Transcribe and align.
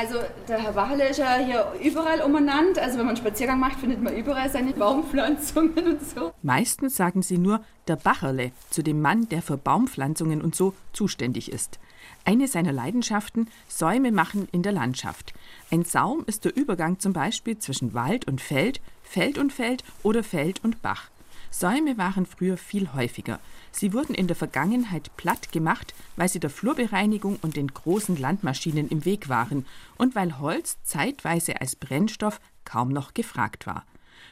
Also 0.00 0.14
der 0.48 0.62
Herr 0.62 0.74
Wachele 0.74 1.10
ist 1.10 1.18
ja 1.18 1.36
hier 1.36 1.74
überall 1.84 2.22
umeinander. 2.22 2.80
Also 2.80 2.96
wenn 2.96 3.04
man 3.04 3.16
einen 3.16 3.22
Spaziergang 3.22 3.60
macht, 3.60 3.78
findet 3.78 4.00
man 4.00 4.16
überall 4.16 4.48
seine 4.48 4.72
Baumpflanzungen 4.72 5.86
und 5.86 6.02
so. 6.02 6.32
Meistens 6.40 6.96
sagen 6.96 7.20
sie 7.20 7.36
nur 7.36 7.62
der 7.86 7.96
Bacherle 7.96 8.52
zu 8.70 8.82
dem 8.82 9.02
Mann, 9.02 9.28
der 9.28 9.42
für 9.42 9.58
Baumpflanzungen 9.58 10.40
und 10.40 10.54
so 10.54 10.72
zuständig 10.94 11.52
ist. 11.52 11.78
Eine 12.24 12.48
seiner 12.48 12.72
Leidenschaften, 12.72 13.50
Säume 13.68 14.10
machen 14.10 14.48
in 14.52 14.62
der 14.62 14.72
Landschaft. 14.72 15.34
Ein 15.70 15.84
Saum 15.84 16.24
ist 16.26 16.46
der 16.46 16.56
Übergang 16.56 16.98
zum 16.98 17.12
Beispiel 17.12 17.58
zwischen 17.58 17.92
Wald 17.92 18.26
und 18.26 18.40
Feld, 18.40 18.80
Feld 19.02 19.36
und 19.36 19.52
Feld 19.52 19.84
oder 20.02 20.24
Feld 20.24 20.64
und 20.64 20.80
Bach. 20.80 21.10
Säume 21.50 21.98
waren 21.98 22.26
früher 22.26 22.56
viel 22.56 22.92
häufiger. 22.94 23.40
Sie 23.72 23.92
wurden 23.92 24.14
in 24.14 24.28
der 24.28 24.36
Vergangenheit 24.36 25.10
platt 25.16 25.52
gemacht, 25.52 25.94
weil 26.16 26.28
sie 26.28 26.40
der 26.40 26.50
Flurbereinigung 26.50 27.38
und 27.42 27.56
den 27.56 27.68
großen 27.68 28.16
Landmaschinen 28.16 28.88
im 28.88 29.04
Weg 29.04 29.28
waren 29.28 29.66
und 29.96 30.14
weil 30.14 30.38
Holz 30.38 30.78
zeitweise 30.84 31.60
als 31.60 31.76
Brennstoff 31.76 32.40
kaum 32.64 32.90
noch 32.90 33.14
gefragt 33.14 33.66
war. 33.66 33.84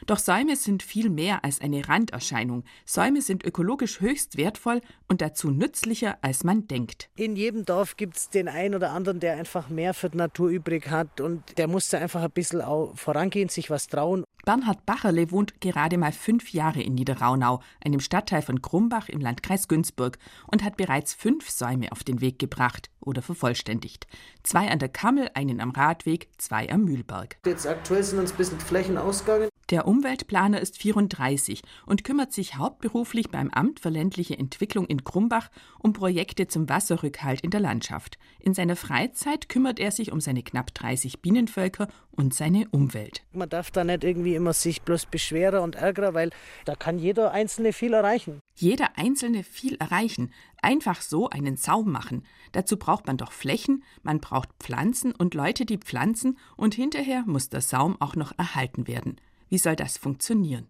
Doch 0.05 0.19
Säume 0.19 0.55
sind 0.55 0.83
viel 0.83 1.09
mehr 1.09 1.43
als 1.43 1.61
eine 1.61 1.87
Randerscheinung. 1.87 2.63
Säume 2.85 3.21
sind 3.21 3.43
ökologisch 3.45 3.99
höchst 3.99 4.37
wertvoll 4.37 4.81
und 5.07 5.21
dazu 5.21 5.51
nützlicher, 5.51 6.17
als 6.21 6.43
man 6.43 6.67
denkt. 6.67 7.09
In 7.15 7.35
jedem 7.35 7.65
Dorf 7.65 7.97
gibt 7.97 8.17
es 8.17 8.29
den 8.29 8.47
einen 8.47 8.75
oder 8.75 8.91
anderen, 8.91 9.19
der 9.19 9.37
einfach 9.37 9.69
mehr 9.69 9.93
für 9.93 10.09
die 10.09 10.17
Natur 10.17 10.49
übrig 10.49 10.89
hat 10.89 11.21
und 11.21 11.57
der 11.57 11.67
muss 11.67 11.89
da 11.89 11.97
einfach 11.99 12.23
ein 12.23 12.31
bisschen 12.31 12.61
auch 12.61 12.95
vorangehen, 12.95 13.49
sich 13.49 13.69
was 13.69 13.87
trauen. 13.87 14.23
Bernhard 14.45 14.85
Bacherle 14.85 15.31
wohnt 15.31 15.61
gerade 15.61 15.97
mal 15.97 16.11
fünf 16.11 16.53
Jahre 16.53 16.81
in 16.81 16.95
Niederraunau, 16.95 17.61
einem 17.83 17.99
Stadtteil 17.99 18.41
von 18.41 18.61
Krumbach 18.61 19.09
im 19.09 19.19
Landkreis 19.19 19.67
Günzburg, 19.67 20.17
und 20.47 20.63
hat 20.63 20.77
bereits 20.77 21.13
fünf 21.13 21.49
Säume 21.49 21.91
auf 21.91 22.03
den 22.03 22.21
Weg 22.21 22.39
gebracht 22.39 22.89
oder 23.01 23.21
vervollständigt. 23.21 24.07
Zwei 24.43 24.69
an 24.69 24.79
der 24.79 24.89
Kammel, 24.89 25.29
einen 25.33 25.59
am 25.59 25.71
Radweg, 25.71 26.29
zwei 26.37 26.69
am 26.71 26.85
Mühlberg. 26.85 27.37
Jetzt 27.45 27.67
aktuell 27.67 28.03
sind 28.03 28.19
uns 28.19 28.31
ein 28.31 28.37
bisschen 28.37 28.59
Flächen 28.59 28.97
ausgegangen. 28.97 29.48
Der 29.69 29.85
Umweltplaner 29.87 30.59
ist 30.59 30.79
34 30.79 31.61
und 31.85 32.03
kümmert 32.03 32.33
sich 32.33 32.55
hauptberuflich 32.55 33.29
beim 33.29 33.51
Amt 33.51 33.79
für 33.79 33.89
ländliche 33.89 34.35
Entwicklung 34.35 34.87
in 34.87 35.03
Krumbach 35.03 35.51
um 35.77 35.93
Projekte 35.93 36.47
zum 36.47 36.67
Wasserrückhalt 36.67 37.41
in 37.41 37.51
der 37.51 37.59
Landschaft. 37.59 38.17
In 38.39 38.55
seiner 38.55 38.75
Freizeit 38.75 39.47
kümmert 39.47 39.79
er 39.79 39.91
sich 39.91 40.11
um 40.11 40.21
seine 40.21 40.41
knapp 40.41 40.73
30 40.73 41.21
Bienenvölker 41.21 41.87
und 42.09 42.33
seine 42.33 42.67
Umwelt. 42.71 43.21
Man 43.31 43.47
darf 43.47 43.69
da 43.69 43.83
nicht 43.83 44.03
irgendwie 44.03 44.33
immer 44.33 44.53
sich 44.53 44.81
bloß 44.81 45.05
beschweren 45.05 45.61
und 45.61 45.75
ärgern, 45.75 46.15
weil 46.15 46.31
da 46.65 46.73
kann 46.73 46.97
jeder 46.97 47.31
Einzelne 47.31 47.71
viel 47.71 47.93
erreichen. 47.93 48.39
Jeder 48.55 48.97
Einzelne 48.97 49.43
viel 49.43 49.75
erreichen. 49.75 50.33
Einfach 50.63 51.01
so 51.01 51.29
einen 51.29 51.57
Zaum 51.57 51.91
machen. 51.91 52.23
Dazu 52.53 52.77
braucht 52.77 53.05
man 53.05 53.17
doch 53.17 53.31
Flächen, 53.31 53.83
man 54.01 54.19
braucht 54.19 54.49
Pflanzen 54.59 55.13
und 55.13 55.35
Leute, 55.35 55.65
die 55.65 55.77
pflanzen, 55.77 56.39
und 56.57 56.73
hinterher 56.73 57.23
muss 57.27 57.49
der 57.49 57.61
Saum 57.61 58.01
auch 58.01 58.15
noch 58.15 58.33
erhalten 58.37 58.87
werden. 58.87 59.17
Wie 59.49 59.57
soll 59.57 59.75
das 59.75 59.97
funktionieren? 59.97 60.67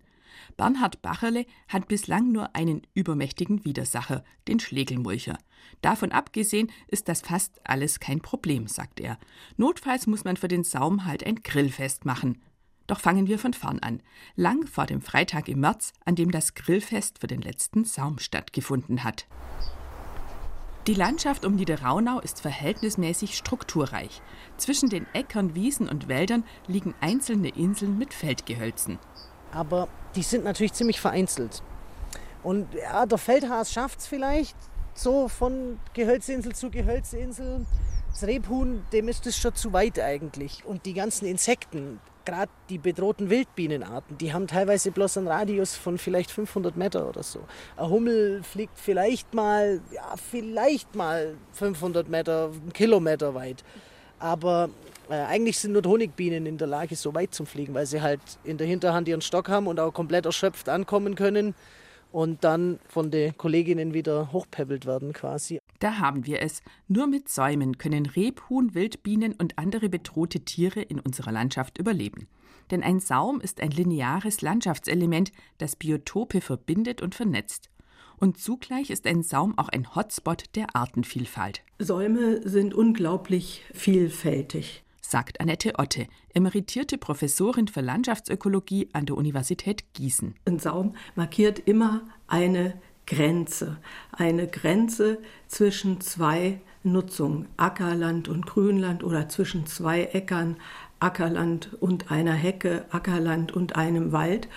Bernhard 0.58 1.02
Bacherle 1.02 1.46
hat 1.68 1.88
bislang 1.88 2.32
nur 2.32 2.56
einen 2.56 2.82
übermächtigen 2.94 3.64
Widersacher, 3.66 4.24
den 4.48 4.60
Schlegelmulcher. 4.60 5.38
Davon 5.82 6.12
abgesehen 6.12 6.72
ist 6.88 7.08
das 7.08 7.22
fast 7.22 7.62
alles 7.64 8.00
kein 8.00 8.22
Problem, 8.22 8.68
sagt 8.68 9.00
er. 9.00 9.18
Notfalls 9.58 10.08
muss 10.08 10.24
man 10.24 10.38
für 10.38 10.48
den 10.48 10.64
Saum 10.64 11.06
halt 11.06 11.26
ein 11.26 11.44
Grillfest 11.44 12.06
machen. 12.06 12.42
Doch 12.88 13.00
fangen 13.00 13.28
wir 13.28 13.38
von 13.38 13.54
vorn 13.54 13.80
an. 13.80 14.02
Lang 14.36 14.66
vor 14.66 14.88
dem 14.88 15.02
Freitag 15.02 15.48
im 15.48 15.60
März, 15.60 15.94
an 16.06 16.16
dem 16.16 16.32
das 16.32 16.56
Grillfest 16.56 17.20
für 17.20 17.28
den 17.28 17.42
letzten 17.42 17.86
Saum 17.86 18.18
stattgefunden 18.18 19.04
hat. 19.04 19.28
Die 20.90 20.96
Landschaft 20.96 21.46
um 21.46 21.54
Niederraunau 21.54 22.20
ist 22.20 22.42
verhältnismäßig 22.42 23.38
strukturreich. 23.38 24.24
Zwischen 24.58 24.90
den 24.90 25.06
Äckern, 25.14 25.54
Wiesen 25.54 25.88
und 25.88 26.08
Wäldern 26.08 26.44
liegen 26.66 26.96
einzelne 27.00 27.50
Inseln 27.50 28.00
mit 28.00 28.12
Feldgehölzen. 28.12 28.98
Aber 29.52 29.88
die 30.16 30.24
sind 30.24 30.46
natürlich 30.46 30.74
ziemlich 30.74 31.00
vereinzelt. 31.00 31.62
Und 32.42 32.74
ja, 32.74 33.06
der 33.06 33.20
Feldhas 33.20 33.72
schafft 33.72 34.00
es 34.00 34.08
vielleicht 34.08 34.56
so 34.96 35.28
von 35.28 35.80
Gehölzinsel 35.94 36.56
zu 36.56 36.72
Gehölzinsel. 36.72 37.68
Das 38.10 38.24
Rebhuhn, 38.24 38.82
dem 38.92 39.10
ist 39.10 39.28
es 39.28 39.38
schon 39.38 39.54
zu 39.54 39.72
weit 39.74 40.00
eigentlich. 40.00 40.66
Und 40.66 40.88
die 40.88 40.96
ganzen 40.96 41.28
Insekten, 41.28 42.00
gerade 42.30 42.52
die 42.70 42.78
bedrohten 42.78 43.30
Wildbienenarten, 43.30 44.18
die 44.18 44.34
haben 44.34 44.48
teilweise 44.48 44.92
bloß 44.92 45.18
einen 45.18 45.28
Radius 45.28 45.76
von 45.76 45.98
vielleicht 45.98 46.32
500 46.32 46.78
Meter 46.78 47.08
oder 47.08 47.24
so. 47.24 47.40
Ein 47.76 47.90
Hummel 47.90 48.44
fliegt 48.44 48.78
vielleicht 48.78 49.34
mal, 49.34 49.82
ja, 49.92 50.16
vielleicht 50.18 50.96
mal 50.96 51.36
500 51.54 52.08
Meter, 52.08 52.52
einen 52.54 52.74
Kilometer 52.74 53.34
weit. 53.34 53.64
Aber 54.20 54.70
äh, 55.10 55.16
eigentlich 55.16 55.58
sind 55.58 55.72
nur 55.72 55.84
Honigbienen 55.84 56.46
in 56.46 56.58
der 56.58 56.68
Lage, 56.68 56.96
so 56.96 57.14
weit 57.14 57.34
zu 57.34 57.46
fliegen, 57.46 57.74
weil 57.74 57.86
sie 57.86 58.02
halt 58.02 58.22
in 58.44 58.58
der 58.58 58.68
Hinterhand 58.68 59.08
ihren 59.08 59.22
Stock 59.22 59.50
haben 59.50 59.68
und 59.68 59.80
auch 59.80 59.94
komplett 59.94 60.26
erschöpft 60.26 60.70
ankommen 60.70 61.16
können 61.16 61.56
und 62.12 62.44
dann 62.44 62.80
von 62.88 63.10
den 63.12 63.36
Kolleginnen 63.38 63.94
wieder 63.94 64.32
hochpebbelt 64.32 64.86
werden 64.86 65.14
quasi. 65.14 65.59
Da 65.80 66.00
haben 66.00 66.26
wir 66.26 66.42
es. 66.42 66.62
Nur 66.88 67.08
mit 67.08 67.30
Säumen 67.30 67.78
können 67.78 68.06
Rebhuhn, 68.06 68.76
Wildbienen 68.76 69.34
und 69.34 69.58
andere 69.58 69.90
bedrohte 69.90 70.42
Tiere 70.42 70.82
in 70.82 71.00
unserer 71.00 71.32
Landschaft 71.32 71.78
überleben. 71.78 72.28
Denn 72.70 72.84
ein 72.84 73.00
Saum 73.00 73.42
ist 73.42 73.62
ein 73.62 73.72
lineares 73.72 74.42
Landschaftselement, 74.42 75.32
das 75.58 75.76
Biotope 75.76 76.42
verbindet 76.42 77.02
und 77.02 77.16
vernetzt. 77.16 77.70
Und 78.18 78.38
zugleich 78.38 78.90
ist 78.90 79.08
ein 79.08 79.24
Saum 79.24 79.58
auch 79.58 79.70
ein 79.70 79.96
Hotspot 79.96 80.56
der 80.56 80.76
Artenvielfalt. 80.76 81.64
Säume 81.80 82.48
sind 82.48 82.74
unglaublich 82.74 83.64
vielfältig 83.74 84.84
sagt 85.10 85.42
Annette 85.42 85.74
Otte, 85.78 86.08
emeritierte 86.34 86.98
Professorin 86.98 87.68
für 87.68 87.82
Landschaftsökologie 87.82 88.90
an 88.94 89.08
der 89.08 89.18
Universität 89.18 89.94
Gießen. 89.94 90.36
Ein 90.46 90.60
Saum 90.60 90.96
markiert 91.16 91.60
immer 91.60 92.04
eine 92.28 92.80
Grenze, 93.10 93.78
eine 94.12 94.48
Grenze 94.48 95.18
zwischen 95.48 96.00
zwei 96.00 96.62
Nutzungen, 96.84 97.48
Ackerland 97.58 98.30
und 98.30 98.46
Grünland 98.46 99.04
oder 99.04 99.28
zwischen 99.28 99.66
zwei 99.66 100.04
Äckern, 100.04 100.56
Ackerland 101.00 101.76
und 101.80 102.12
einer 102.12 102.34
Hecke, 102.34 102.86
Ackerland 102.92 103.52
und 103.52 103.76
einem 103.76 104.12
Wald. 104.12 104.48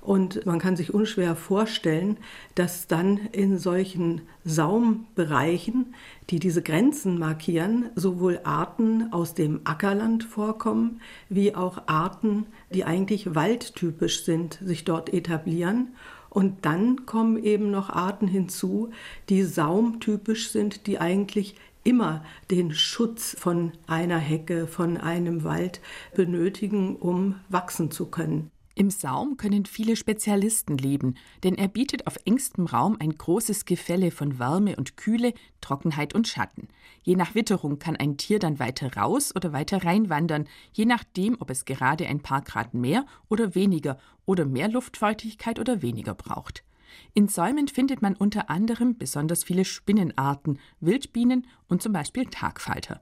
Und 0.00 0.46
man 0.46 0.58
kann 0.58 0.76
sich 0.76 0.94
unschwer 0.94 1.36
vorstellen, 1.36 2.16
dass 2.54 2.86
dann 2.86 3.18
in 3.32 3.58
solchen 3.58 4.22
Saumbereichen, 4.44 5.94
die 6.30 6.38
diese 6.38 6.62
Grenzen 6.62 7.18
markieren, 7.18 7.90
sowohl 7.96 8.40
Arten 8.44 9.12
aus 9.12 9.34
dem 9.34 9.60
Ackerland 9.64 10.24
vorkommen, 10.24 11.02
wie 11.28 11.54
auch 11.54 11.82
Arten, 11.86 12.46
die 12.72 12.84
eigentlich 12.84 13.34
waldtypisch 13.34 14.24
sind, 14.24 14.58
sich 14.64 14.84
dort 14.84 15.12
etablieren. 15.12 15.88
Und 16.30 16.64
dann 16.64 17.04
kommen 17.06 17.42
eben 17.42 17.70
noch 17.70 17.90
Arten 17.90 18.28
hinzu, 18.28 18.90
die 19.28 19.42
saumtypisch 19.42 20.50
sind, 20.50 20.86
die 20.86 20.98
eigentlich 20.98 21.56
immer 21.84 22.24
den 22.50 22.72
Schutz 22.72 23.36
von 23.38 23.72
einer 23.86 24.18
Hecke, 24.18 24.66
von 24.66 24.96
einem 24.96 25.44
Wald 25.44 25.80
benötigen, 26.14 26.96
um 26.96 27.36
wachsen 27.48 27.90
zu 27.90 28.06
können. 28.06 28.50
Im 28.76 28.90
Saum 28.90 29.36
können 29.36 29.66
viele 29.66 29.96
Spezialisten 29.96 30.78
leben, 30.78 31.16
denn 31.42 31.56
er 31.56 31.68
bietet 31.68 32.06
auf 32.06 32.18
engstem 32.24 32.66
Raum 32.66 32.96
ein 33.00 33.10
großes 33.10 33.64
Gefälle 33.64 34.10
von 34.10 34.38
Wärme 34.38 34.76
und 34.76 34.96
Kühle, 34.96 35.34
Trockenheit 35.60 36.14
und 36.14 36.28
Schatten. 36.28 36.68
Je 37.02 37.16
nach 37.16 37.34
Witterung 37.34 37.78
kann 37.80 37.96
ein 37.96 38.16
Tier 38.16 38.38
dann 38.38 38.60
weiter 38.60 38.94
raus 38.94 39.34
oder 39.34 39.52
weiter 39.52 39.84
reinwandern, 39.84 40.46
je 40.72 40.84
nachdem, 40.84 41.36
ob 41.40 41.50
es 41.50 41.64
gerade 41.64 42.06
ein 42.06 42.20
paar 42.20 42.42
Grad 42.42 42.72
mehr 42.72 43.06
oder 43.28 43.54
weniger 43.54 43.98
oder 44.24 44.46
mehr 44.46 44.68
Luftfeuchtigkeit 44.68 45.58
oder 45.58 45.82
weniger 45.82 46.14
braucht. 46.14 46.64
In 47.12 47.28
Säumen 47.28 47.68
findet 47.68 48.02
man 48.02 48.14
unter 48.14 48.50
anderem 48.50 48.96
besonders 48.96 49.44
viele 49.44 49.64
Spinnenarten, 49.64 50.58
Wildbienen 50.80 51.46
und 51.68 51.82
zum 51.82 51.92
Beispiel 51.92 52.26
Tagfalter. 52.26 53.00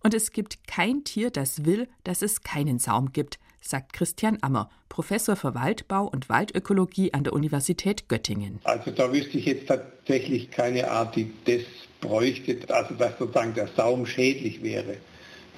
Und 0.00 0.14
es 0.14 0.32
gibt 0.32 0.66
kein 0.66 1.04
Tier, 1.04 1.30
das 1.30 1.64
will, 1.64 1.88
dass 2.04 2.22
es 2.22 2.42
keinen 2.42 2.78
Saum 2.78 3.12
gibt, 3.12 3.38
sagt 3.60 3.92
Christian 3.92 4.38
Ammer, 4.40 4.70
Professor 4.88 5.36
für 5.36 5.54
Waldbau 5.54 6.06
und 6.06 6.28
Waldökologie 6.28 7.12
an 7.14 7.24
der 7.24 7.32
Universität 7.32 8.08
Göttingen. 8.08 8.60
Also 8.64 8.90
da 8.90 9.12
wüsste 9.12 9.38
ich 9.38 9.46
jetzt 9.46 9.68
tatsächlich 9.68 10.50
keine 10.50 10.90
Art, 10.90 11.16
die 11.16 11.32
das 11.44 11.62
bräuchte, 12.00 12.58
also 12.74 12.94
dass 12.94 13.18
sozusagen 13.18 13.54
der 13.54 13.68
Saum 13.68 14.06
schädlich 14.06 14.62
wäre. 14.62 14.96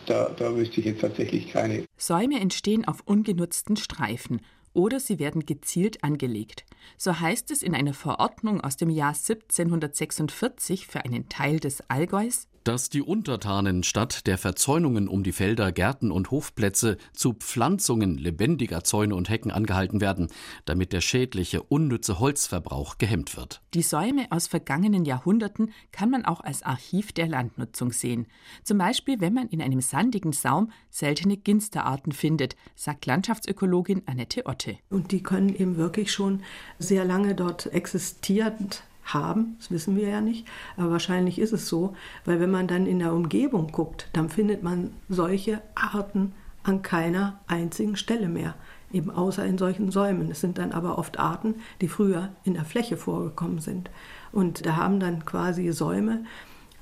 Da, 0.07 0.31
da 0.37 0.55
wüsste 0.57 0.81
ich 0.81 0.87
jetzt 0.87 1.01
tatsächlich 1.01 1.53
keine. 1.53 1.85
Säume 1.97 2.41
entstehen 2.41 2.87
auf 2.87 3.03
ungenutzten 3.05 3.77
Streifen 3.77 4.41
oder 4.73 5.01
sie 5.01 5.19
werden 5.19 5.47
gezielt 5.47 6.03
angelegt. 6.05 6.65
So 6.97 7.19
heißt 7.21 7.51
es 7.51 7.63
in 7.63 7.75
einer 7.75 7.95
Verordnung 7.95 8.61
aus 8.61 8.77
dem 8.77 8.91
Jahr 8.91 9.15
1746 9.15 10.87
für 10.87 11.05
einen 11.05 11.29
Teil 11.29 11.61
des 11.61 11.83
Allgäus 11.89 12.49
dass 12.65 12.91
die 12.91 13.03
Untertanen 13.03 13.83
statt 13.83 14.27
der 14.27 14.39
Verzäunungen 14.39 15.09
um 15.09 15.23
die 15.23 15.33
Felder, 15.33 15.73
Gärten 15.73 16.11
und 16.11 16.31
Hofplätze 16.31 16.99
zu 17.13 17.33
Pflanzungen 17.33 18.19
lebendiger 18.19 18.85
Zäune 18.85 19.15
und 19.15 19.29
Hecken 19.29 19.51
angehalten 19.51 20.01
werden, 20.01 20.29
damit 20.65 20.93
der 20.93 21.01
schädliche, 21.01 21.63
unnütze 21.63 22.19
Holzverbrauch 22.19 22.99
gehemmt 22.99 23.37
wird. 23.37 23.63
Die 23.75 23.83
Säume 23.83 24.27
aus 24.31 24.47
vergangenen 24.47 25.05
Jahrhunderten 25.05 25.73
kann 25.93 26.11
man 26.11 26.25
auch 26.25 26.41
als 26.41 26.63
Archiv 26.63 27.13
der 27.13 27.29
Landnutzung 27.29 27.93
sehen. 27.93 28.27
Zum 28.63 28.79
Beispiel, 28.79 29.21
wenn 29.21 29.35
man 29.35 29.49
in 29.49 29.63
einem 29.63 29.81
sandigen 29.81 30.33
Saum 30.33 30.71
seltene 30.91 31.37
Ginsterarten 31.37 32.13
findet, 32.13 32.57
sagt 32.75 33.07
Landschaftsökologin 33.07 34.03
Annette 34.07 34.47
Otte. 34.47 34.79
Und 34.91 35.13
die 35.13 35.23
können 35.23 35.55
eben 35.55 35.77
wirklich 35.77 36.13
schon 36.13 36.43
sehr 36.79 37.05
lange 37.05 37.35
dort 37.35 37.67
existierend 37.67 38.83
haben, 39.15 39.57
das 39.59 39.71
wissen 39.71 39.97
wir 39.97 40.09
ja 40.09 40.21
nicht, 40.21 40.47
aber 40.77 40.91
wahrscheinlich 40.91 41.39
ist 41.39 41.53
es 41.53 41.69
so, 41.69 41.95
weil 42.25 42.41
wenn 42.41 42.51
man 42.51 42.67
dann 42.67 42.87
in 42.87 42.99
der 42.99 43.13
Umgebung 43.13 43.73
guckt, 43.73 44.09
dann 44.13 44.29
findet 44.29 44.63
man 44.63 44.93
solche 45.09 45.63
Arten 45.75 46.33
an 46.63 46.83
keiner 46.83 47.41
einzigen 47.47 47.97
Stelle 47.97 48.29
mehr, 48.29 48.55
eben 48.93 49.11
außer 49.11 49.45
in 49.45 49.59
solchen 49.59 49.91
Säumen. 49.91 50.31
Es 50.31 50.41
sind 50.41 50.59
dann 50.59 50.73
aber 50.73 50.99
oft 50.99 51.19
Arten, 51.19 51.55
die 51.81 51.89
früher 51.89 52.31
in 52.45 52.55
der 52.55 52.65
Fläche 52.65 52.97
vorgekommen 52.97 53.61
sind. 53.61 53.91
Und 54.33 54.67
da 54.67 54.77
haben 54.77 55.01
dann 55.01 55.25
quasi 55.25 55.73
Säume 55.73 56.25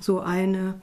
so 0.01 0.21
eine 0.21 0.81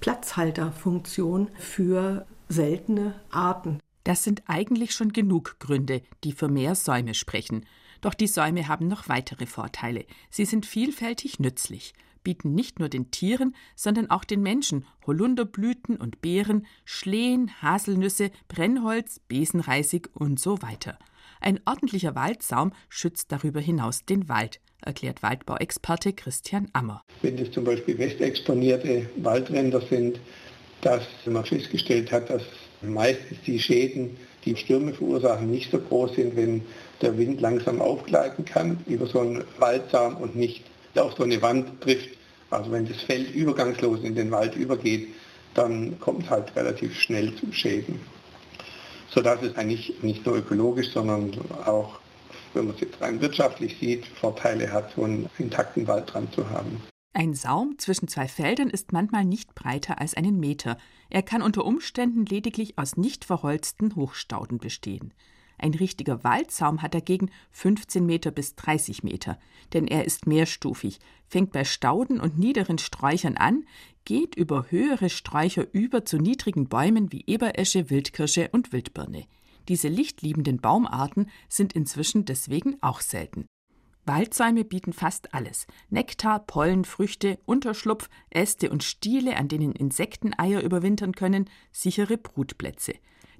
Platzhalterfunktion 0.00 1.48
für 1.58 2.26
seltene 2.48 3.14
Arten. 3.30 3.80
Das 4.04 4.22
sind 4.22 4.42
eigentlich 4.46 4.92
schon 4.92 5.12
genug 5.12 5.56
Gründe, 5.58 6.02
die 6.24 6.32
für 6.32 6.48
mehr 6.48 6.74
Säume 6.74 7.14
sprechen. 7.14 7.64
Doch 8.04 8.12
die 8.12 8.26
Säume 8.26 8.68
haben 8.68 8.86
noch 8.86 9.08
weitere 9.08 9.46
Vorteile. 9.46 10.04
Sie 10.28 10.44
sind 10.44 10.66
vielfältig 10.66 11.40
nützlich, 11.40 11.94
bieten 12.22 12.54
nicht 12.54 12.78
nur 12.78 12.90
den 12.90 13.10
Tieren, 13.10 13.56
sondern 13.76 14.10
auch 14.10 14.24
den 14.24 14.42
Menschen 14.42 14.84
Holunderblüten 15.06 15.96
und 15.96 16.20
Beeren, 16.20 16.66
Schlehen, 16.84 17.50
Haselnüsse, 17.62 18.30
Brennholz, 18.46 19.20
Besenreisig 19.26 20.10
und 20.12 20.38
so 20.38 20.60
weiter. 20.60 20.98
Ein 21.40 21.60
ordentlicher 21.64 22.14
Waldsaum 22.14 22.74
schützt 22.90 23.32
darüber 23.32 23.60
hinaus 23.60 24.04
den 24.04 24.28
Wald, 24.28 24.60
erklärt 24.82 25.22
Waldbauexperte 25.22 26.12
Christian 26.12 26.68
Ammer. 26.74 27.00
Wenn 27.22 27.38
es 27.38 27.52
zum 27.52 27.64
Beispiel 27.64 27.96
westexponierte 27.96 29.08
Waldränder 29.16 29.80
sind, 29.80 30.20
dass 30.82 31.06
man 31.24 31.46
festgestellt 31.46 32.12
hat, 32.12 32.28
dass 32.28 32.42
meistens 32.82 33.38
die 33.46 33.58
Schäden, 33.58 34.18
die 34.44 34.56
Stürme 34.56 34.92
verursachen, 34.92 35.50
nicht 35.50 35.70
so 35.70 35.78
groß 35.78 36.16
sind, 36.16 36.36
wenn 36.36 36.60
der 37.04 37.16
Wind 37.16 37.40
langsam 37.40 37.80
aufgleiten 37.80 38.44
kann 38.44 38.78
über 38.86 39.06
so 39.06 39.20
einen 39.20 39.44
Waldsaum 39.58 40.16
und 40.16 40.34
nicht 40.34 40.64
auf 40.96 41.14
so 41.16 41.22
eine 41.22 41.40
Wand 41.42 41.80
trifft. 41.80 42.10
Also 42.50 42.72
wenn 42.72 42.86
das 42.86 43.00
Feld 43.02 43.34
übergangslos 43.34 44.00
in 44.02 44.14
den 44.14 44.30
Wald 44.30 44.56
übergeht, 44.56 45.08
dann 45.54 45.98
kommt 46.00 46.24
es 46.24 46.30
halt 46.30 46.54
relativ 46.56 46.98
schnell 46.98 47.34
zu 47.36 47.52
Schäden. 47.52 48.00
Sodass 49.10 49.42
es 49.42 49.56
eigentlich 49.56 50.02
nicht 50.02 50.26
nur 50.26 50.36
ökologisch, 50.36 50.90
sondern 50.92 51.32
auch, 51.64 52.00
wenn 52.54 52.66
man 52.66 52.74
es 52.74 52.80
jetzt 52.80 53.00
rein 53.00 53.20
wirtschaftlich 53.20 53.76
sieht, 53.78 54.06
Vorteile 54.06 54.72
hat, 54.72 54.92
so 54.96 55.04
einen 55.04 55.28
intakten 55.38 55.86
Wald 55.86 56.12
dran 56.12 56.28
zu 56.32 56.48
haben. 56.50 56.80
Ein 57.12 57.34
Saum 57.34 57.78
zwischen 57.78 58.08
zwei 58.08 58.26
Feldern 58.26 58.68
ist 58.68 58.92
manchmal 58.92 59.24
nicht 59.24 59.54
breiter 59.54 60.00
als 60.00 60.14
einen 60.14 60.40
Meter. 60.40 60.78
Er 61.10 61.22
kann 61.22 61.42
unter 61.42 61.64
Umständen 61.64 62.26
lediglich 62.26 62.76
aus 62.76 62.96
nicht 62.96 63.24
verholzten 63.24 63.94
Hochstauden 63.94 64.58
bestehen. 64.58 65.14
Ein 65.64 65.72
richtiger 65.72 66.22
Waldsaum 66.24 66.82
hat 66.82 66.92
dagegen 66.92 67.30
15 67.52 68.04
Meter 68.04 68.30
bis 68.30 68.54
30 68.54 69.02
Meter, 69.02 69.38
denn 69.72 69.86
er 69.86 70.04
ist 70.04 70.26
mehrstufig, 70.26 70.98
fängt 71.26 71.52
bei 71.52 71.64
Stauden 71.64 72.20
und 72.20 72.38
niederen 72.38 72.76
Sträuchern 72.76 73.38
an, 73.38 73.64
geht 74.04 74.34
über 74.34 74.66
höhere 74.68 75.08
Sträucher 75.08 75.66
über 75.72 76.04
zu 76.04 76.18
niedrigen 76.18 76.68
Bäumen 76.68 77.12
wie 77.12 77.24
Eberesche, 77.26 77.88
Wildkirsche 77.88 78.50
und 78.52 78.74
Wildbirne. 78.74 79.24
Diese 79.68 79.88
lichtliebenden 79.88 80.58
Baumarten 80.58 81.30
sind 81.48 81.72
inzwischen 81.72 82.26
deswegen 82.26 82.76
auch 82.82 83.00
selten. 83.00 83.46
Waldsäume 84.06 84.64
bieten 84.64 84.92
fast 84.92 85.34
alles: 85.34 85.66
Nektar, 85.90 86.40
Pollen, 86.40 86.84
Früchte, 86.84 87.38
Unterschlupf, 87.46 88.08
Äste 88.30 88.70
und 88.70 88.82
Stiele, 88.82 89.36
an 89.36 89.48
denen 89.48 89.72
Insekteneier 89.72 90.60
überwintern 90.60 91.12
können, 91.12 91.48
sichere 91.72 92.18
Brutplätze. 92.18 92.94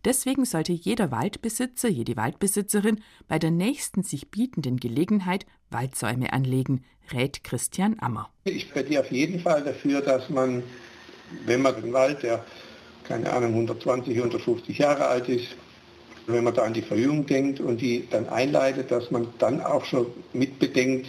Deswegen 0.04 0.44
sollte 0.44 0.72
jeder 0.72 1.10
Waldbesitzer, 1.10 1.88
jede 1.88 2.16
Waldbesitzerin 2.16 3.00
bei 3.26 3.38
der 3.38 3.50
nächsten 3.50 4.02
sich 4.02 4.30
bietenden 4.30 4.76
Gelegenheit 4.78 5.46
Waldsäume 5.70 6.32
anlegen, 6.32 6.84
rät 7.12 7.42
Christian 7.42 7.96
Ammer. 8.00 8.30
Ich 8.44 8.70
plädiere 8.70 9.02
auf 9.02 9.10
jeden 9.10 9.40
Fall 9.40 9.64
dafür, 9.64 10.02
dass 10.02 10.28
man, 10.28 10.62
wenn 11.46 11.62
man 11.62 11.80
den 11.80 11.92
Wald, 11.92 12.22
der 12.22 12.44
keine 13.04 13.32
Ahnung 13.32 13.50
120, 13.50 14.16
150 14.16 14.78
Jahre 14.78 15.06
alt 15.06 15.28
ist, 15.28 15.56
wenn 16.26 16.44
man 16.44 16.54
da 16.54 16.62
an 16.62 16.74
die 16.74 16.82
Verjüngung 16.82 17.26
denkt 17.26 17.60
und 17.60 17.80
die 17.80 18.08
dann 18.10 18.28
einleitet, 18.28 18.90
dass 18.90 19.10
man 19.10 19.28
dann 19.38 19.60
auch 19.60 19.84
schon 19.84 20.06
mitbedenkt, 20.32 21.08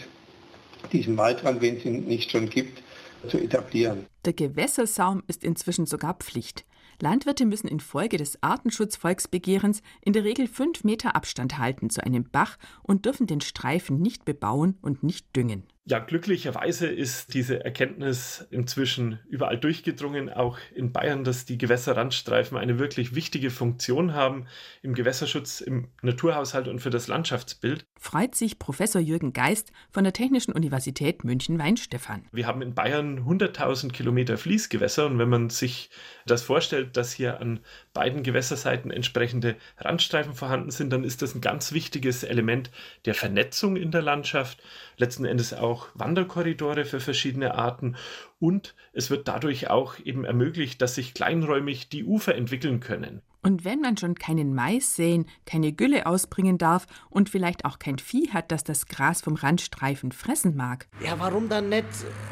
diesen 0.92 1.18
Waldrand, 1.18 1.62
wenn 1.62 1.78
es 1.78 1.86
ihn 1.86 2.06
nicht 2.06 2.32
schon 2.32 2.50
gibt, 2.50 2.82
zu 3.28 3.38
etablieren. 3.38 4.06
Der 4.26 4.34
Gewässersaum 4.34 5.24
ist 5.28 5.44
inzwischen 5.44 5.86
sogar 5.86 6.16
Pflicht. 6.16 6.66
Landwirte 7.02 7.46
müssen 7.46 7.68
infolge 7.68 8.18
des 8.18 8.42
Artenschutzvolksbegehrens 8.42 9.82
in 10.02 10.14
der 10.14 10.24
Regel 10.24 10.48
fünf 10.48 10.84
Meter 10.84 11.16
Abstand 11.16 11.58
halten 11.58 11.90
zu 11.90 12.04
einem 12.04 12.30
Bach 12.30 12.58
und 12.84 13.06
dürfen 13.06 13.28
den 13.28 13.42
Streifen 13.42 14.02
nicht 14.02 14.26
bebauen 14.26 14.78
und 14.82 15.04
nicht 15.04 15.36
düngen. 15.36 15.64
Ja, 15.88 16.00
glücklicherweise 16.00 16.88
ist 16.88 17.36
diese 17.36 17.64
Erkenntnis 17.64 18.48
inzwischen 18.50 19.20
überall 19.30 19.60
durchgedrungen, 19.60 20.32
auch 20.32 20.58
in 20.74 20.92
Bayern, 20.92 21.24
dass 21.24 21.46
die 21.46 21.60
Gewässerrandstreifen 21.60 22.58
eine 22.58 22.80
wirklich 22.80 23.14
wichtige 23.14 23.52
Funktion 23.52 24.16
haben 24.16 24.48
im 24.82 24.96
Gewässerschutz, 24.96 25.62
im 25.62 25.90
Naturhaushalt 26.02 26.68
und 26.68 26.80
für 26.80 26.90
das 26.90 27.08
Landschaftsbild. 27.08 27.86
Freut 28.00 28.34
sich 28.34 28.58
Professor 28.58 29.00
Jürgen 29.00 29.32
Geist 29.32 29.72
von 29.92 30.04
der 30.04 30.14
Technischen 30.14 30.54
Universität 30.54 31.24
München-Weinstefan. 31.24 32.26
Wir 32.32 32.48
haben 32.48 32.64
in 32.64 32.74
Bayern 32.74 33.20
100.000 33.20 33.92
Kilometer 33.92 34.40
Fließgewässer 34.40 35.06
und 35.06 35.20
wenn 35.20 35.30
man 35.30 35.52
sich 35.52 35.92
das 36.26 36.42
vorstellt, 36.42 36.98
dass 36.98 37.14
hier 37.14 37.40
an 37.40 37.60
beiden 37.94 38.24
Gewässerseiten 38.24 38.90
entsprechende 38.90 39.56
Randstreifen 39.78 40.34
vorhanden 40.34 40.72
sind, 40.72 40.92
dann 40.92 41.04
ist 41.04 41.22
das 41.22 41.36
ein 41.36 41.42
ganz 41.42 41.74
wichtiges 41.74 42.24
Element 42.24 42.72
der 43.06 43.14
Vernetzung 43.14 43.76
in 43.76 43.92
der 43.92 44.02
Landschaft, 44.02 44.64
letzten 44.98 45.26
Endes 45.26 45.54
auch 45.54 45.75
auch 45.76 45.88
Wanderkorridore 45.94 46.86
für 46.86 47.02
verschiedene 47.02 47.56
Arten 47.56 47.98
und 48.40 48.76
es 48.94 49.10
wird 49.10 49.28
dadurch 49.28 49.70
auch 49.70 50.00
eben 50.00 50.24
ermöglicht, 50.24 50.82
dass 50.82 50.96
sich 50.96 51.14
kleinräumig 51.14 51.90
die 51.90 52.06
Ufer 52.06 52.36
entwickeln 52.36 52.80
können. 52.80 53.22
Und 53.44 53.64
wenn 53.64 53.80
man 53.82 53.96
schon 53.98 54.16
keinen 54.16 54.56
Mais 54.56 54.96
säen, 54.96 55.26
keine 55.46 55.74
Gülle 55.74 56.08
ausbringen 56.08 56.58
darf 56.58 56.88
und 57.10 57.30
vielleicht 57.30 57.66
auch 57.66 57.78
kein 57.78 58.00
Vieh 58.00 58.30
hat, 58.32 58.52
das 58.52 58.64
das 58.64 58.88
Gras 58.88 59.22
vom 59.22 59.36
Randstreifen 59.36 60.12
fressen 60.12 60.56
mag. 60.56 60.88
Ja, 61.06 61.20
warum 61.20 61.50
dann 61.50 61.70
nicht 61.70 61.86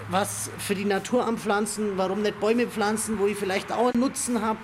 was 0.10 0.50
für 0.58 0.74
die 0.74 0.86
Natur 0.86 1.28
anpflanzen? 1.28 1.98
Warum 1.98 2.24
nicht 2.24 2.40
Bäume 2.40 2.66
pflanzen, 2.66 3.20
wo 3.20 3.28
ich 3.28 3.38
vielleicht 3.38 3.72
auch 3.72 3.94
einen 3.94 4.02
Nutzen 4.02 4.42
habe? 4.42 4.60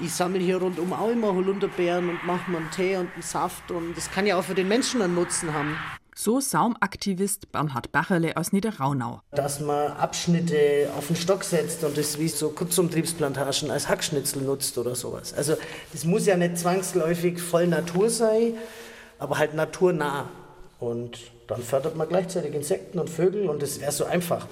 Ich 0.00 0.12
sammle 0.14 0.38
hier 0.38 0.56
rundum 0.56 0.94
auch 0.94 1.10
immer 1.10 1.34
Holunderbeeren 1.34 2.08
und 2.08 2.24
mache 2.24 2.50
mir 2.50 2.58
einen 2.58 2.70
Tee 2.70 2.96
und 2.96 3.12
einen 3.12 3.22
Saft 3.22 3.70
und 3.70 3.94
das 3.94 4.10
kann 4.10 4.26
ja 4.26 4.38
auch 4.38 4.44
für 4.44 4.54
den 4.54 4.68
Menschen 4.68 5.02
einen 5.02 5.14
Nutzen 5.14 5.52
haben. 5.52 5.76
So 6.14 6.40
Saumaktivist 6.40 7.52
Bernhard 7.52 7.90
Bacherle 7.90 8.36
aus 8.36 8.52
Niederraunau. 8.52 9.22
Dass 9.30 9.60
man 9.60 9.92
Abschnitte 9.92 10.90
auf 10.96 11.06
den 11.06 11.16
Stock 11.16 11.42
setzt 11.42 11.84
und 11.84 11.96
das 11.96 12.18
wie 12.18 12.28
so 12.28 12.50
Kurzumtriebsplantagen 12.50 13.70
als 13.70 13.88
Hackschnitzel 13.88 14.42
nutzt 14.42 14.76
oder 14.76 14.94
sowas. 14.94 15.32
Also 15.32 15.56
das 15.92 16.04
muss 16.04 16.26
ja 16.26 16.36
nicht 16.36 16.58
zwangsläufig 16.58 17.40
voll 17.40 17.66
Natur 17.66 18.10
sein, 18.10 18.54
aber 19.18 19.38
halt 19.38 19.54
naturnah. 19.54 20.28
Und 20.80 21.18
dann 21.46 21.62
fördert 21.62 21.96
man 21.96 22.08
gleichzeitig 22.08 22.54
Insekten 22.54 22.98
und 22.98 23.08
Vögel 23.08 23.48
und 23.48 23.62
das 23.62 23.80
wäre 23.80 23.92
so 23.92 24.04
einfach. 24.04 24.46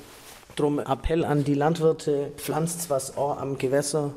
Drum 0.57 0.79
Appell 0.79 1.27
an 1.27 1.45
die 1.45 1.55
Landwirte, 1.55 2.33
pflanzt 2.37 2.89
was 2.89 3.19
auch 3.19 3.39
am 3.39 3.59
Gewässer, 3.59 4.15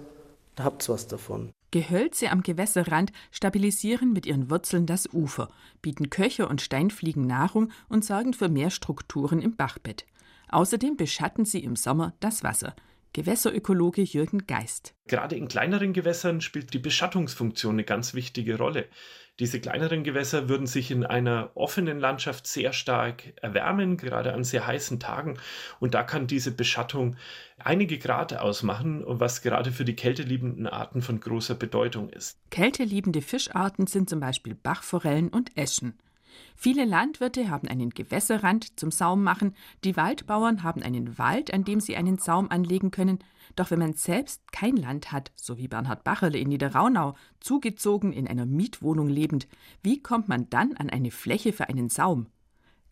da 0.55 0.63
habt 0.63 0.87
ihr 0.87 0.93
was 0.93 1.07
davon. 1.07 1.51
Gehölze 1.73 2.29
am 2.29 2.43
Gewässerrand 2.43 3.11
stabilisieren 3.31 4.13
mit 4.13 4.27
ihren 4.27 4.51
Wurzeln 4.51 4.85
das 4.85 5.11
Ufer, 5.11 5.49
bieten 5.81 6.11
Köcher 6.11 6.47
und 6.47 6.61
Steinfliegen 6.61 7.25
Nahrung 7.25 7.71
und 7.89 8.05
sorgen 8.05 8.33
für 8.33 8.47
mehr 8.47 8.69
Strukturen 8.69 9.41
im 9.41 9.55
Bachbett. 9.55 10.05
Außerdem 10.49 10.97
beschatten 10.97 11.45
sie 11.45 11.63
im 11.63 11.75
Sommer 11.75 12.13
das 12.19 12.43
Wasser. 12.43 12.75
Gewässerökologe 13.13 14.01
Jürgen 14.01 14.47
Geist. 14.47 14.95
Gerade 15.07 15.35
in 15.35 15.47
kleineren 15.47 15.93
Gewässern 15.93 16.41
spielt 16.41 16.73
die 16.73 16.79
Beschattungsfunktion 16.79 17.75
eine 17.75 17.83
ganz 17.83 18.13
wichtige 18.13 18.57
Rolle. 18.57 18.87
Diese 19.39 19.59
kleineren 19.59 20.03
Gewässer 20.03 20.47
würden 20.47 20.67
sich 20.67 20.91
in 20.91 21.03
einer 21.03 21.51
offenen 21.55 21.99
Landschaft 21.99 22.45
sehr 22.45 22.71
stark 22.71 23.33
erwärmen, 23.41 23.97
gerade 23.97 24.33
an 24.33 24.43
sehr 24.43 24.67
heißen 24.67 24.99
Tagen. 24.99 25.39
Und 25.79 25.95
da 25.95 26.03
kann 26.03 26.27
diese 26.27 26.51
Beschattung 26.51 27.15
einige 27.57 27.97
Grad 27.97 28.35
ausmachen, 28.35 29.03
was 29.05 29.41
gerade 29.41 29.71
für 29.71 29.85
die 29.85 29.95
kälteliebenden 29.95 30.67
Arten 30.67 31.01
von 31.01 31.19
großer 31.19 31.55
Bedeutung 31.55 32.09
ist. 32.09 32.37
Kälteliebende 32.51 33.21
Fischarten 33.21 33.87
sind 33.87 34.09
zum 34.09 34.19
Beispiel 34.19 34.53
Bachforellen 34.53 35.29
und 35.29 35.57
Eschen. 35.57 35.97
Viele 36.55 36.85
Landwirte 36.85 37.49
haben 37.49 37.67
einen 37.67 37.89
Gewässerrand 37.89 38.79
zum 38.79 38.91
Saum 38.91 39.23
machen, 39.23 39.55
die 39.83 39.97
Waldbauern 39.97 40.63
haben 40.63 40.83
einen 40.83 41.17
Wald, 41.17 41.53
an 41.53 41.63
dem 41.63 41.79
sie 41.79 41.95
einen 41.95 42.17
Saum 42.17 42.49
anlegen 42.49 42.91
können. 42.91 43.19
Doch 43.55 43.71
wenn 43.71 43.79
man 43.79 43.93
selbst 43.93 44.51
kein 44.51 44.75
Land 44.77 45.11
hat, 45.11 45.31
so 45.35 45.57
wie 45.57 45.67
Bernhard 45.67 46.03
Bacherle 46.03 46.37
in 46.37 46.49
Niederraunau, 46.49 47.15
zugezogen 47.39 48.13
in 48.13 48.27
einer 48.27 48.45
Mietwohnung 48.45 49.07
lebend, 49.07 49.47
wie 49.81 50.01
kommt 50.01 50.27
man 50.27 50.49
dann 50.49 50.73
an 50.73 50.89
eine 50.89 51.11
Fläche 51.11 51.53
für 51.53 51.69
einen 51.69 51.89
Saum? 51.89 52.27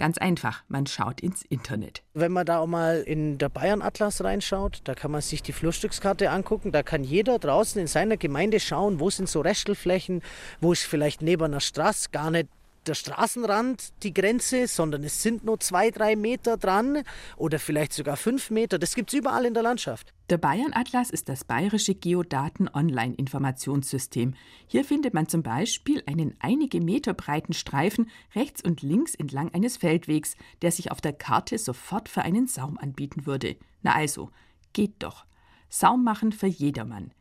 Ganz 0.01 0.17
einfach, 0.17 0.63
man 0.67 0.87
schaut 0.87 1.21
ins 1.21 1.43
Internet. 1.43 2.01
Wenn 2.15 2.31
man 2.31 2.47
da 2.47 2.57
auch 2.57 2.65
mal 2.65 3.01
in 3.01 3.37
der 3.37 3.49
Bayern-Atlas 3.49 4.23
reinschaut, 4.23 4.81
da 4.85 4.95
kann 4.95 5.11
man 5.11 5.21
sich 5.21 5.43
die 5.43 5.53
Flurstückskarte 5.53 6.31
angucken. 6.31 6.71
Da 6.71 6.81
kann 6.81 7.03
jeder 7.03 7.37
draußen 7.37 7.79
in 7.79 7.85
seiner 7.85 8.17
Gemeinde 8.17 8.59
schauen, 8.59 8.99
wo 8.99 9.11
sind 9.11 9.29
so 9.29 9.41
Restelflächen, 9.41 10.23
wo 10.59 10.71
ist 10.71 10.85
vielleicht 10.85 11.21
neben 11.21 11.43
einer 11.43 11.59
Straße 11.59 12.09
gar 12.11 12.31
nicht 12.31 12.49
der 12.87 12.95
Straßenrand 12.95 13.91
die 14.03 14.13
Grenze, 14.13 14.67
sondern 14.67 15.03
es 15.03 15.21
sind 15.21 15.43
nur 15.43 15.59
zwei, 15.59 15.91
drei 15.91 16.15
Meter 16.15 16.55
dran 16.57 17.03
oder 17.37 17.59
vielleicht 17.59 17.93
sogar 17.93 18.17
fünf 18.17 18.49
Meter. 18.49 18.79
Das 18.79 18.95
gibt 18.95 19.13
es 19.13 19.19
überall 19.19 19.45
in 19.45 19.53
der 19.53 19.61
Landschaft. 19.63 20.13
Der 20.29 20.37
Bayern-Atlas 20.37 21.09
ist 21.09 21.29
das 21.29 21.43
bayerische 21.43 21.93
Geodaten-Online-Informationssystem. 21.93 24.33
Hier 24.67 24.85
findet 24.85 25.13
man 25.13 25.27
zum 25.27 25.43
Beispiel 25.43 26.01
einen 26.05 26.35
einige 26.39 26.81
Meter 26.81 27.13
breiten 27.13 27.53
Streifen 27.53 28.09
rechts 28.33 28.63
und 28.63 28.81
links 28.81 29.13
entlang 29.13 29.53
eines 29.53 29.77
Feldwegs, 29.77 30.35
der 30.61 30.71
sich 30.71 30.91
auf 30.91 31.01
der 31.01 31.13
Karte 31.13 31.57
sofort 31.57 32.09
für 32.09 32.21
einen 32.21 32.47
Saum 32.47 32.77
anbieten 32.77 33.25
würde. 33.25 33.57
Na 33.83 33.93
also, 33.93 34.31
geht 34.73 34.93
doch. 34.99 35.25
Saum 35.69 36.03
machen 36.03 36.31
für 36.31 36.47
jedermann. 36.47 37.11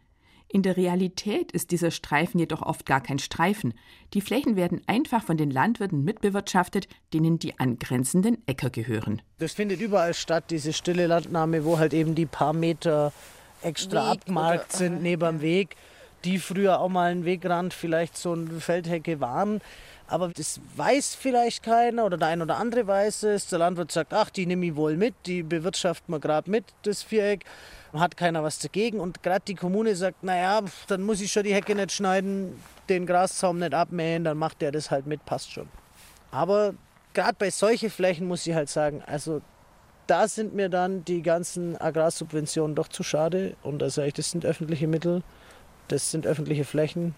In 0.52 0.62
der 0.62 0.76
Realität 0.76 1.52
ist 1.52 1.70
dieser 1.70 1.92
Streifen 1.92 2.40
jedoch 2.40 2.60
oft 2.62 2.84
gar 2.84 3.00
kein 3.00 3.20
Streifen. 3.20 3.72
Die 4.14 4.20
Flächen 4.20 4.56
werden 4.56 4.82
einfach 4.88 5.22
von 5.22 5.36
den 5.36 5.48
Landwirten 5.48 6.02
mitbewirtschaftet, 6.02 6.88
denen 7.14 7.38
die 7.38 7.60
angrenzenden 7.60 8.36
Äcker 8.46 8.68
gehören. 8.68 9.22
Das 9.38 9.52
findet 9.52 9.80
überall 9.80 10.12
statt, 10.12 10.46
diese 10.50 10.72
stille 10.72 11.06
Landnahme, 11.06 11.64
wo 11.64 11.78
halt 11.78 11.94
eben 11.94 12.16
die 12.16 12.26
paar 12.26 12.52
Meter 12.52 13.12
extra 13.62 14.10
Weg 14.10 14.18
abgemarkt 14.18 14.72
sind 14.72 15.02
neben 15.02 15.38
dem 15.38 15.40
Weg, 15.40 15.76
die 16.24 16.40
früher 16.40 16.80
auch 16.80 16.88
mal 16.88 17.12
ein 17.12 17.24
Wegrand, 17.24 17.72
vielleicht 17.72 18.16
so 18.16 18.32
eine 18.32 18.60
Feldhecke 18.60 19.20
waren. 19.20 19.60
Aber 20.10 20.28
das 20.28 20.60
weiß 20.74 21.14
vielleicht 21.14 21.62
keiner 21.62 22.04
oder 22.04 22.16
der 22.16 22.28
ein 22.28 22.42
oder 22.42 22.56
andere 22.56 22.84
weiß 22.84 23.22
es. 23.22 23.46
Der 23.46 23.60
Landwirt 23.60 23.92
sagt, 23.92 24.12
ach, 24.12 24.28
die 24.28 24.44
nehme 24.44 24.66
ich 24.66 24.74
wohl 24.74 24.96
mit, 24.96 25.14
die 25.24 25.44
bewirtschaften 25.44 26.12
wir 26.12 26.18
gerade 26.18 26.50
mit, 26.50 26.64
das 26.82 27.04
Viereck 27.04 27.44
hat 27.92 28.16
keiner 28.16 28.42
was 28.42 28.58
dagegen. 28.58 28.98
Und 28.98 29.22
gerade 29.22 29.44
die 29.46 29.54
Kommune 29.54 29.94
sagt, 29.94 30.24
naja, 30.24 30.62
dann 30.88 31.02
muss 31.02 31.20
ich 31.20 31.30
schon 31.30 31.44
die 31.44 31.54
Hecke 31.54 31.76
nicht 31.76 31.92
schneiden, 31.92 32.60
den 32.88 33.06
Graszaum 33.06 33.60
nicht 33.60 33.72
abmähen, 33.72 34.24
dann 34.24 34.36
macht 34.36 34.60
der 34.62 34.72
das 34.72 34.90
halt 34.90 35.06
mit, 35.06 35.24
passt 35.26 35.52
schon. 35.52 35.68
Aber 36.32 36.74
gerade 37.14 37.36
bei 37.38 37.50
solchen 37.50 37.88
Flächen 37.88 38.26
muss 38.26 38.44
ich 38.48 38.54
halt 38.54 38.68
sagen, 38.68 39.04
also 39.06 39.40
da 40.08 40.26
sind 40.26 40.54
mir 40.54 40.68
dann 40.68 41.04
die 41.04 41.22
ganzen 41.22 41.80
Agrarsubventionen 41.80 42.74
doch 42.74 42.88
zu 42.88 43.04
schade. 43.04 43.54
Und 43.62 43.78
da 43.78 43.90
sage 43.90 44.08
ich, 44.08 44.14
das 44.14 44.32
sind 44.32 44.44
öffentliche 44.44 44.88
Mittel, 44.88 45.22
das 45.86 46.10
sind 46.10 46.26
öffentliche 46.26 46.64
Flächen. 46.64 47.14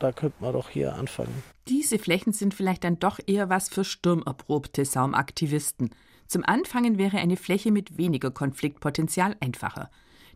Da 0.00 0.12
könnte 0.12 0.36
man 0.40 0.52
doch 0.52 0.68
hier 0.68 0.94
anfangen. 0.96 1.53
Diese 1.68 1.98
Flächen 1.98 2.34
sind 2.34 2.52
vielleicht 2.52 2.84
dann 2.84 2.98
doch 2.98 3.18
eher 3.26 3.48
was 3.48 3.70
für 3.70 3.84
sturmerprobte 3.84 4.84
Saumaktivisten. 4.84 5.90
Zum 6.26 6.44
Anfangen 6.44 6.98
wäre 6.98 7.16
eine 7.16 7.38
Fläche 7.38 7.72
mit 7.72 7.96
weniger 7.96 8.30
Konfliktpotenzial 8.30 9.34
einfacher. 9.40 9.90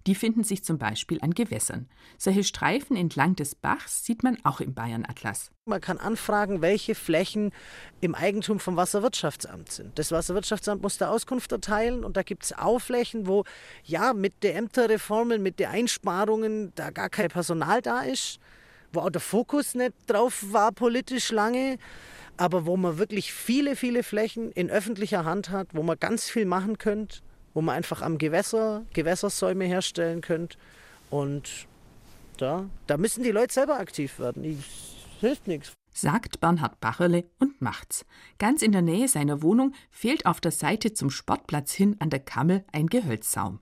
Die 0.06 0.14
finden 0.14 0.42
sich 0.42 0.64
zum 0.64 0.78
Beispiel 0.78 1.18
an 1.20 1.34
Gewässern. 1.34 1.86
Solche 2.16 2.44
Streifen 2.44 2.96
entlang 2.96 3.36
des 3.36 3.54
Bachs 3.54 4.06
sieht 4.06 4.22
man 4.22 4.38
auch 4.42 4.60
im 4.60 4.72
Bayern-Atlas. 4.72 5.50
Man 5.66 5.82
kann 5.82 5.98
anfragen, 5.98 6.62
welche 6.62 6.94
Flächen 6.94 7.52
im 8.00 8.14
Eigentum 8.14 8.58
vom 8.58 8.76
Wasserwirtschaftsamt 8.76 9.70
sind. 9.70 9.98
Das 9.98 10.10
Wasserwirtschaftsamt 10.10 10.80
muss 10.80 10.96
da 10.96 11.10
Auskunft 11.10 11.52
erteilen 11.52 12.04
und 12.04 12.16
da 12.16 12.22
gibt 12.22 12.44
es 12.44 12.56
auch 12.56 12.78
Flächen, 12.78 13.26
wo 13.26 13.44
ja 13.84 14.14
mit 14.14 14.42
der 14.42 14.56
Ämterreformen, 14.56 15.42
mit 15.42 15.58
den 15.58 15.68
Einsparungen 15.68 16.72
da 16.74 16.88
gar 16.90 17.10
kein 17.10 17.28
Personal 17.28 17.82
da 17.82 18.00
ist, 18.00 18.38
wo 18.92 19.00
auch 19.00 19.10
der 19.10 19.20
Fokus 19.20 19.74
nicht 19.74 19.94
drauf 20.06 20.44
war 20.52 20.72
politisch 20.72 21.30
lange 21.30 21.78
aber 22.38 22.66
wo 22.66 22.76
man 22.76 22.98
wirklich 22.98 23.32
viele, 23.32 23.76
viele 23.76 24.02
Flächen 24.02 24.50
in 24.52 24.70
öffentlicher 24.70 25.24
Hand 25.24 25.50
hat, 25.50 25.68
wo 25.72 25.82
man 25.82 25.98
ganz 25.98 26.30
viel 26.30 26.46
machen 26.46 26.78
könnte, 26.78 27.18
wo 27.52 27.60
man 27.60 27.74
einfach 27.74 28.00
am 28.00 28.16
Gewässer 28.16 28.86
Gewässersäume 28.94 29.64
herstellen 29.64 30.20
könnte. 30.20 30.56
Und 31.10 31.66
da, 32.38 32.70
da 32.86 32.96
müssen 32.96 33.24
die 33.24 33.32
Leute 33.32 33.52
selber 33.52 33.78
aktiv 33.78 34.18
werden. 34.18 34.44
Es 34.44 35.20
hilft 35.20 35.48
nichts. 35.48 35.72
Sagt 35.92 36.40
Bernhard 36.40 36.80
Bacherle 36.80 37.24
und 37.40 37.60
macht's. 37.60 38.06
Ganz 38.38 38.62
in 38.62 38.70
der 38.70 38.82
Nähe 38.82 39.08
seiner 39.08 39.42
Wohnung 39.42 39.74
fehlt 39.90 40.24
auf 40.24 40.40
der 40.40 40.52
Seite 40.52 40.92
zum 40.92 41.10
Sportplatz 41.10 41.72
hin 41.72 41.96
an 41.98 42.10
der 42.10 42.20
Kammel 42.20 42.64
ein 42.70 42.86
Gehölzsaum. 42.86 43.58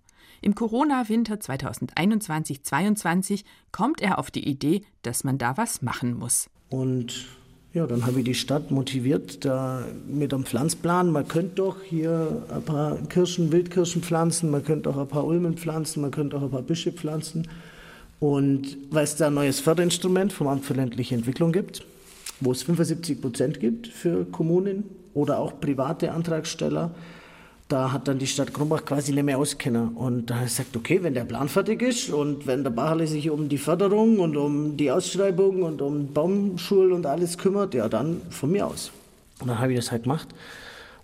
Im 0.47 0.55
Corona-Winter 0.55 1.35
2021-22 1.35 3.43
kommt 3.73 4.01
er 4.01 4.21
auf 4.21 4.31
die 4.31 4.49
Idee, 4.49 4.83
dass 5.03 5.25
man 5.25 5.39
da 5.39 5.57
was 5.57 5.83
machen 5.83 6.17
muss. 6.17 6.49
Und 6.71 7.27
ja, 7.75 7.85
dann 7.89 8.07
habe 8.07 8.21
ich 8.21 8.27
die 8.27 8.35
Stadt 8.37 8.71
motiviert 8.71 9.45
da 9.45 9.85
mit 10.07 10.33
einem 10.33 10.45
Pflanzplan. 10.45 11.11
Man 11.11 11.27
könnte 11.27 11.57
doch 11.57 11.83
hier 11.83 12.45
ein 12.49 12.63
paar 12.63 12.97
Kirschen, 13.09 13.51
Wildkirschen 13.51 14.05
pflanzen, 14.05 14.53
man 14.53 14.63
könnte 14.63 14.91
auch 14.91 14.99
ein 14.99 15.09
paar 15.09 15.25
Ulmen 15.25 15.57
pflanzen, 15.57 16.01
man 16.01 16.13
könnte 16.13 16.37
auch 16.37 16.43
ein 16.43 16.51
paar 16.53 16.63
Büsche 16.63 16.93
pflanzen. 16.93 17.49
Und 18.21 18.79
weil 18.93 19.03
es 19.03 19.17
da 19.17 19.27
ein 19.27 19.35
neues 19.35 19.59
Förderinstrument 19.59 20.33
vom 20.33 20.47
Amt 20.47 20.65
für 20.65 20.75
ländliche 20.75 21.17
Entwicklung 21.17 21.51
gibt, 21.51 21.85
wo 22.39 22.53
es 22.53 22.63
75 22.63 23.21
Prozent 23.21 23.59
gibt 23.59 23.89
für 23.89 24.25
Kommunen 24.27 24.85
oder 25.13 25.41
auch 25.41 25.59
private 25.59 26.13
Antragsteller, 26.13 26.95
da 27.69 27.93
hat 27.93 28.07
dann 28.07 28.19
die 28.19 28.27
Stadt 28.27 28.55
Krumbach 28.55 28.85
quasi 28.85 29.13
nicht 29.13 29.25
mehr 29.25 29.39
auskennen. 29.39 29.97
Und 29.97 30.27
da 30.27 30.37
hat 30.37 30.45
gesagt, 30.45 30.77
okay, 30.77 31.03
wenn 31.03 31.15
der 31.15 31.25
Plan 31.25 31.49
fertig 31.49 31.83
ist 31.83 32.11
und 32.11 32.47
wenn 32.47 32.63
der 32.63 32.71
Bachele 32.71 33.07
sich 33.07 33.29
um 33.31 33.49
die 33.49 33.59
Förderung 33.59 34.21
und 34.21 34.37
um 34.37 34.77
die 34.77 34.91
Ausschreibung 34.91 35.63
und 35.63 35.83
um 35.83 36.13
Baumschulen 36.13 36.93
und 36.93 37.07
alles 37.07 37.39
kümmert, 37.39 37.75
ja, 37.75 37.89
dann 37.89 38.23
von 38.31 38.53
mir 38.53 38.67
aus. 38.67 38.93
Und 39.41 39.49
dann 39.49 39.59
habe 39.59 39.73
ich 39.73 39.79
das 39.79 39.91
halt 39.91 40.05
gemacht. 40.05 40.29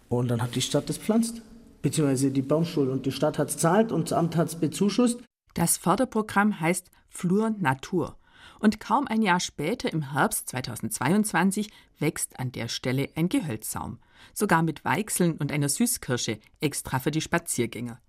Und 0.08 0.28
dann 0.28 0.40
hat 0.40 0.54
die 0.54 0.62
Stadt 0.62 0.88
das 0.88 0.98
pflanzt. 0.98 1.42
Beziehungsweise 1.82 2.30
die 2.30 2.42
Baumschule. 2.42 2.92
Und 2.92 3.06
die 3.06 3.12
Stadt 3.12 3.38
hat 3.38 3.48
es 3.48 3.56
zahlt 3.56 3.90
und 3.90 4.10
das 4.10 4.18
Amt 4.18 4.36
hat 4.36 4.48
es 4.48 4.54
bezuschusst. 4.54 5.18
Das 5.54 5.76
Förderprogramm 5.76 6.60
heißt 6.60 6.90
Flur 7.08 7.50
Natur. 7.58 8.16
Und 8.60 8.78
kaum 8.78 9.08
ein 9.08 9.22
Jahr 9.22 9.40
später, 9.40 9.92
im 9.92 10.12
Herbst 10.12 10.48
2022, 10.50 11.70
wächst 11.98 12.38
an 12.38 12.52
der 12.52 12.68
Stelle 12.68 13.08
ein 13.16 13.28
Gehölzsaum 13.28 13.98
sogar 14.34 14.62
mit 14.62 14.84
Weichseln 14.84 15.36
und 15.36 15.52
einer 15.52 15.68
Süßkirsche, 15.68 16.38
extra 16.60 16.98
für 16.98 17.10
die 17.10 17.20
Spaziergänger. 17.20 18.00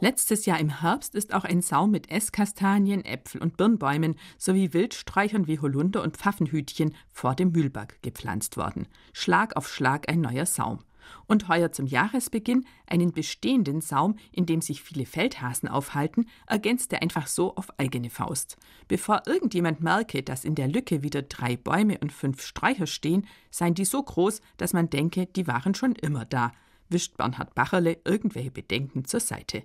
Letztes 0.00 0.46
Jahr 0.46 0.58
im 0.58 0.80
Herbst 0.80 1.14
ist 1.14 1.32
auch 1.32 1.44
ein 1.44 1.62
Saum 1.62 1.90
mit 1.90 2.10
Esskastanien, 2.10 3.04
Äpfel 3.04 3.40
und 3.40 3.56
Birnbäumen 3.56 4.16
sowie 4.36 4.72
Wildsträuchern 4.72 5.46
wie 5.46 5.58
Holunder 5.58 6.02
und 6.02 6.16
Pfaffenhütchen 6.16 6.94
vor 7.12 7.34
dem 7.34 7.52
Mühlberg 7.52 8.00
gepflanzt 8.02 8.56
worden. 8.56 8.88
Schlag 9.12 9.56
auf 9.56 9.68
Schlag 9.68 10.10
ein 10.10 10.20
neuer 10.20 10.46
Saum 10.46 10.80
und 11.26 11.48
heuer 11.48 11.72
zum 11.72 11.86
Jahresbeginn 11.86 12.66
einen 12.86 13.12
bestehenden 13.12 13.80
Saum, 13.80 14.16
in 14.32 14.46
dem 14.46 14.60
sich 14.60 14.82
viele 14.82 15.06
Feldhasen 15.06 15.68
aufhalten, 15.68 16.26
ergänzt 16.46 16.92
er 16.92 17.02
einfach 17.02 17.26
so 17.26 17.54
auf 17.56 17.68
eigene 17.78 18.10
Faust. 18.10 18.56
Bevor 18.88 19.22
irgendjemand 19.26 19.80
merke, 19.80 20.22
dass 20.22 20.44
in 20.44 20.54
der 20.54 20.68
Lücke 20.68 21.02
wieder 21.02 21.22
drei 21.22 21.56
Bäume 21.56 21.98
und 21.98 22.12
fünf 22.12 22.42
Sträucher 22.42 22.86
stehen, 22.86 23.26
seien 23.50 23.74
die 23.74 23.84
so 23.84 24.02
groß, 24.02 24.40
dass 24.56 24.72
man 24.72 24.90
denke, 24.90 25.26
die 25.26 25.46
waren 25.46 25.74
schon 25.74 25.94
immer 25.94 26.24
da, 26.24 26.52
wischt 26.88 27.16
Bernhard 27.16 27.54
Bacherle 27.54 27.98
irgendwelche 28.04 28.50
Bedenken 28.50 29.04
zur 29.04 29.20
Seite. 29.20 29.62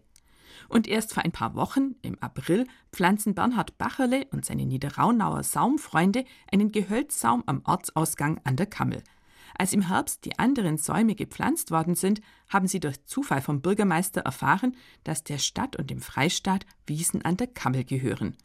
Und 0.69 0.87
erst 0.87 1.13
vor 1.13 1.23
ein 1.23 1.31
paar 1.31 1.55
Wochen, 1.55 1.95
im 2.01 2.17
April, 2.19 2.65
pflanzen 2.91 3.35
Bernhard 3.35 3.77
Bacherle 3.77 4.25
und 4.31 4.45
seine 4.45 4.65
Niederraunauer 4.65 5.43
Saumfreunde 5.43 6.25
einen 6.51 6.71
Gehölzsaum 6.71 7.43
am 7.45 7.61
Ortsausgang 7.65 8.39
an 8.43 8.55
der 8.55 8.65
Kammel. 8.65 9.03
Als 9.57 9.71
im 9.71 9.87
Herbst 9.87 10.25
die 10.25 10.37
anderen 10.37 10.77
Säume 10.77 11.15
gepflanzt 11.15 11.71
worden 11.71 11.95
sind, 11.95 12.21
haben 12.49 12.67
sie 12.67 12.81
durch 12.81 13.03
Zufall 13.05 13.41
vom 13.41 13.61
Bürgermeister 13.61 14.21
erfahren, 14.21 14.75
dass 15.05 15.23
der 15.23 15.37
Stadt 15.37 15.77
und 15.77 15.89
dem 15.89 16.01
Freistaat 16.01 16.65
Wiesen 16.85 17.23
an 17.23 17.37
der 17.37 17.47
Kammel 17.47 17.85
gehören. 17.85 18.35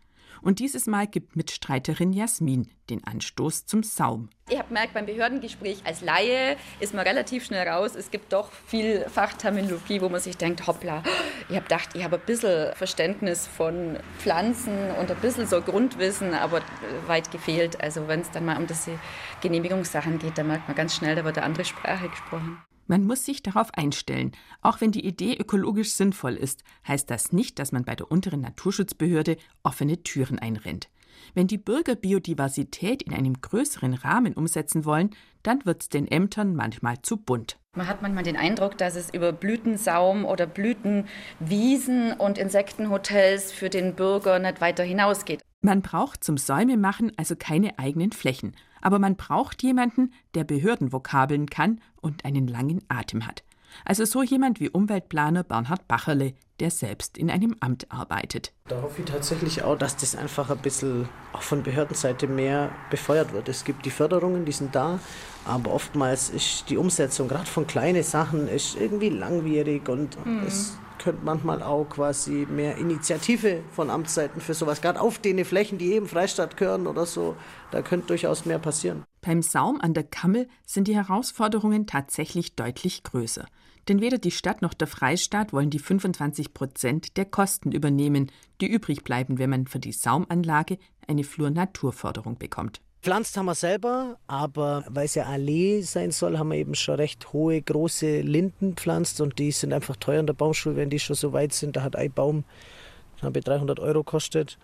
Und 0.42 0.58
dieses 0.58 0.86
Mal 0.86 1.06
gibt 1.06 1.36
Mitstreiterin 1.36 2.12
Jasmin 2.12 2.68
den 2.88 3.04
Anstoß 3.04 3.66
zum 3.66 3.82
Saum. 3.82 4.30
Ich 4.48 4.58
habe 4.58 4.68
gemerkt, 4.68 4.94
beim 4.94 5.06
Behördengespräch 5.06 5.82
als 5.84 6.00
Laie 6.00 6.56
ist 6.80 6.92
man 6.92 7.06
relativ 7.06 7.44
schnell 7.44 7.68
raus. 7.68 7.94
Es 7.94 8.10
gibt 8.10 8.32
doch 8.32 8.50
viel 8.66 9.06
Fachterminologie, 9.08 10.00
wo 10.00 10.08
man 10.08 10.20
sich 10.20 10.36
denkt, 10.36 10.66
hoppla, 10.66 11.02
ich 11.48 11.54
habe 11.54 11.62
gedacht, 11.62 11.90
ich 11.94 12.02
habe 12.02 12.16
ein 12.16 12.26
bisschen 12.26 12.74
Verständnis 12.74 13.46
von 13.46 13.98
Pflanzen 14.18 14.90
und 14.98 15.10
ein 15.10 15.20
bisschen 15.20 15.46
so 15.46 15.60
Grundwissen, 15.60 16.34
aber 16.34 16.62
weit 17.06 17.30
gefehlt. 17.30 17.80
Also 17.80 18.08
wenn 18.08 18.20
es 18.20 18.30
dann 18.30 18.44
mal 18.44 18.56
um 18.56 18.66
diese 18.66 18.98
Genehmigungssachen 19.40 20.18
geht, 20.18 20.36
da 20.36 20.42
merkt 20.42 20.66
man 20.66 20.76
ganz 20.76 20.96
schnell, 20.96 21.14
da 21.14 21.24
wird 21.24 21.36
eine 21.36 21.46
andere 21.46 21.64
Sprache 21.64 22.08
gesprochen. 22.08 22.58
Man 22.90 23.06
muss 23.06 23.24
sich 23.24 23.40
darauf 23.44 23.72
einstellen. 23.74 24.32
Auch 24.62 24.80
wenn 24.80 24.90
die 24.90 25.06
Idee 25.06 25.36
ökologisch 25.38 25.92
sinnvoll 25.92 26.34
ist, 26.34 26.64
heißt 26.88 27.08
das 27.08 27.32
nicht, 27.32 27.60
dass 27.60 27.70
man 27.70 27.84
bei 27.84 27.94
der 27.94 28.10
unteren 28.10 28.40
Naturschutzbehörde 28.40 29.36
offene 29.62 30.02
Türen 30.02 30.40
einrennt. 30.40 30.88
Wenn 31.32 31.46
die 31.46 31.56
Bürger 31.56 31.94
Biodiversität 31.94 33.04
in 33.04 33.14
einem 33.14 33.40
größeren 33.40 33.94
Rahmen 33.94 34.34
umsetzen 34.34 34.84
wollen, 34.84 35.10
dann 35.44 35.64
wird 35.64 35.82
es 35.82 35.88
den 35.88 36.08
Ämtern 36.08 36.56
manchmal 36.56 37.00
zu 37.00 37.16
bunt. 37.16 37.60
Man 37.76 37.86
hat 37.86 38.02
manchmal 38.02 38.24
den 38.24 38.36
Eindruck, 38.36 38.76
dass 38.76 38.96
es 38.96 39.14
über 39.14 39.30
Blütensaum 39.30 40.24
oder 40.24 40.48
Blütenwiesen 40.48 42.14
und 42.14 42.38
Insektenhotels 42.38 43.52
für 43.52 43.70
den 43.70 43.94
Bürger 43.94 44.40
nicht 44.40 44.60
weiter 44.60 44.82
hinausgeht. 44.82 45.42
Man 45.62 45.82
braucht 45.82 46.24
zum 46.24 46.36
Säumemachen 46.36 47.12
also 47.16 47.36
keine 47.36 47.78
eigenen 47.78 48.10
Flächen, 48.10 48.56
aber 48.80 48.98
man 48.98 49.16
braucht 49.16 49.62
jemanden, 49.62 50.12
der 50.34 50.44
Behördenvokabeln 50.44 51.48
kann 51.48 51.80
und 52.00 52.24
einen 52.24 52.46
langen 52.46 52.82
Atem 52.88 53.26
hat. 53.26 53.42
Also 53.84 54.04
so 54.04 54.22
jemand 54.22 54.60
wie 54.60 54.68
Umweltplaner 54.68 55.44
Bernhard 55.44 55.86
Bacherle, 55.88 56.34
der 56.58 56.70
selbst 56.70 57.16
in 57.16 57.30
einem 57.30 57.56
Amt 57.60 57.90
arbeitet. 57.90 58.52
Da 58.68 58.82
hoffe 58.82 59.02
ich 59.02 59.10
tatsächlich 59.10 59.62
auch, 59.62 59.78
dass 59.78 59.96
das 59.96 60.14
einfach 60.14 60.50
ein 60.50 60.58
bisschen 60.58 61.08
auch 61.32 61.42
von 61.42 61.62
Behördenseite 61.62 62.26
mehr 62.26 62.70
befeuert 62.90 63.32
wird. 63.32 63.48
Es 63.48 63.64
gibt 63.64 63.86
die 63.86 63.90
Förderungen, 63.90 64.44
die 64.44 64.52
sind 64.52 64.74
da, 64.74 64.98
aber 65.44 65.72
oftmals 65.72 66.28
ist 66.28 66.68
die 66.68 66.76
Umsetzung 66.76 67.28
gerade 67.28 67.46
von 67.46 67.66
kleinen 67.66 68.02
Sachen 68.02 68.48
ist 68.48 68.76
irgendwie 68.76 69.08
langwierig 69.08 69.88
und 69.88 70.24
mhm. 70.26 70.42
es 70.46 70.78
könnte 71.00 71.24
manchmal 71.24 71.62
auch 71.62 71.88
quasi 71.88 72.46
mehr 72.48 72.76
Initiative 72.76 73.62
von 73.72 73.90
Amtsseiten 73.90 74.40
für 74.40 74.54
sowas, 74.54 74.80
gerade 74.80 75.00
auf 75.00 75.18
den 75.18 75.44
Flächen, 75.44 75.78
die 75.78 75.92
eben 75.94 76.06
Freistaat 76.06 76.56
gehören 76.56 76.86
oder 76.86 77.06
so, 77.06 77.36
da 77.70 77.82
könnte 77.82 78.08
durchaus 78.08 78.44
mehr 78.44 78.58
passieren. 78.58 79.04
Beim 79.22 79.42
Saum 79.42 79.80
an 79.80 79.94
der 79.94 80.04
Kammel 80.04 80.48
sind 80.64 80.86
die 80.86 80.94
Herausforderungen 80.94 81.86
tatsächlich 81.86 82.54
deutlich 82.54 83.02
größer. 83.02 83.46
Denn 83.88 84.00
weder 84.00 84.18
die 84.18 84.30
Stadt 84.30 84.62
noch 84.62 84.74
der 84.74 84.86
Freistaat 84.86 85.52
wollen 85.52 85.70
die 85.70 85.78
25 85.78 86.54
Prozent 86.54 87.16
der 87.16 87.24
Kosten 87.24 87.72
übernehmen, 87.72 88.30
die 88.60 88.68
übrig 88.68 89.02
bleiben, 89.02 89.38
wenn 89.38 89.50
man 89.50 89.66
für 89.66 89.80
die 89.80 89.92
Saumanlage 89.92 90.78
eine 91.08 91.24
Flur-Naturförderung 91.24 92.38
bekommt. 92.38 92.80
Pflanzt 93.02 93.36
haben 93.36 93.46
wir 93.46 93.54
selber, 93.54 94.18
aber 94.26 94.84
weil 94.88 95.06
es 95.06 95.14
ja 95.14 95.24
Allee 95.24 95.80
sein 95.80 96.10
soll, 96.10 96.38
haben 96.38 96.50
wir 96.50 96.58
eben 96.58 96.74
schon 96.74 96.96
recht 96.96 97.32
hohe, 97.32 97.60
große 97.60 98.20
Linden 98.20 98.74
pflanzt 98.76 99.20
und 99.22 99.38
die 99.38 99.52
sind 99.52 99.72
einfach 99.72 99.96
teuer 99.96 100.20
in 100.20 100.26
der 100.26 100.34
Baumschule, 100.34 100.76
wenn 100.76 100.90
die 100.90 100.98
schon 100.98 101.16
so 101.16 101.32
weit 101.32 101.54
sind. 101.54 101.76
Da 101.76 101.82
hat 101.82 101.96
ein 101.96 102.12
Baum 102.12 102.44
habe 103.22 103.40
300 103.40 103.80
Euro 103.80 104.02
kostet 104.02 104.58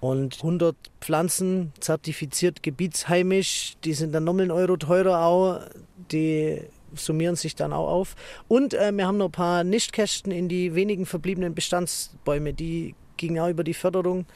und 0.00 0.36
100 0.36 0.76
Pflanzen 1.00 1.72
zertifiziert 1.80 2.62
gebietsheimisch, 2.62 3.74
die 3.84 3.94
sind 3.94 4.12
dann 4.12 4.24
nochmal 4.24 4.42
einen 4.42 4.50
Euro 4.50 4.76
teurer 4.76 5.24
auch. 5.24 5.60
Die 6.12 6.60
summieren 6.94 7.36
sich 7.36 7.56
dann 7.56 7.72
auch 7.72 7.88
auf. 7.88 8.14
Und 8.46 8.74
äh, 8.74 8.92
wir 8.92 9.06
haben 9.06 9.16
noch 9.16 9.26
ein 9.26 9.32
paar 9.32 9.64
Nichtkästen 9.64 10.30
in 10.30 10.48
die 10.48 10.74
wenigen 10.74 11.06
verbliebenen 11.06 11.54
Bestandsbäume. 11.54 12.52
Die 12.52 12.94
gingen 13.16 13.40
auch 13.40 13.48
über 13.48 13.64
die 13.64 13.74
Förderung. 13.74 14.26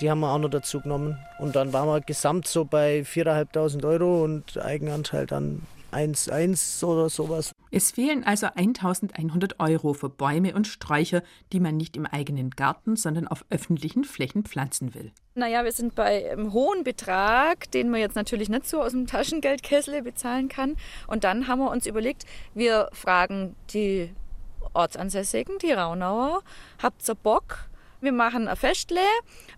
Die 0.00 0.10
haben 0.10 0.20
wir 0.20 0.32
auch 0.32 0.38
noch 0.38 0.48
dazu 0.48 0.80
genommen. 0.80 1.18
Und 1.38 1.56
dann 1.56 1.72
waren 1.72 1.88
wir 1.88 2.00
gesamt 2.00 2.46
so 2.46 2.64
bei 2.64 3.00
4.500 3.00 3.84
Euro 3.86 4.24
und 4.24 4.56
Eigenanteil 4.56 5.26
dann 5.26 5.66
1,1 5.92 6.84
oder 6.84 7.08
sowas. 7.08 7.52
Es 7.70 7.90
fehlen 7.90 8.24
also 8.24 8.46
1100 8.54 9.60
Euro 9.60 9.92
für 9.92 10.08
Bäume 10.08 10.54
und 10.54 10.66
Sträucher, 10.66 11.22
die 11.52 11.60
man 11.60 11.76
nicht 11.76 11.96
im 11.96 12.06
eigenen 12.06 12.50
Garten, 12.50 12.96
sondern 12.96 13.28
auf 13.28 13.44
öffentlichen 13.50 14.04
Flächen 14.04 14.44
pflanzen 14.44 14.94
will. 14.94 15.12
Naja, 15.34 15.64
wir 15.64 15.72
sind 15.72 15.94
bei 15.94 16.30
einem 16.30 16.52
hohen 16.52 16.84
Betrag, 16.84 17.70
den 17.72 17.90
man 17.90 18.00
jetzt 18.00 18.16
natürlich 18.16 18.48
nicht 18.48 18.66
so 18.66 18.82
aus 18.82 18.92
dem 18.92 19.06
Taschengeldkessel 19.06 20.02
bezahlen 20.02 20.48
kann. 20.48 20.76
Und 21.06 21.24
dann 21.24 21.46
haben 21.46 21.60
wir 21.60 21.70
uns 21.70 21.86
überlegt, 21.86 22.24
wir 22.54 22.88
fragen 22.92 23.54
die 23.72 24.12
Ortsansässigen, 24.72 25.58
die 25.58 25.72
Raunauer, 25.72 26.42
habt 26.82 27.08
ihr 27.08 27.14
Bock? 27.14 27.69
Wir 28.02 28.12
machen 28.12 28.48
ein 28.48 28.56
Festle 28.56 29.00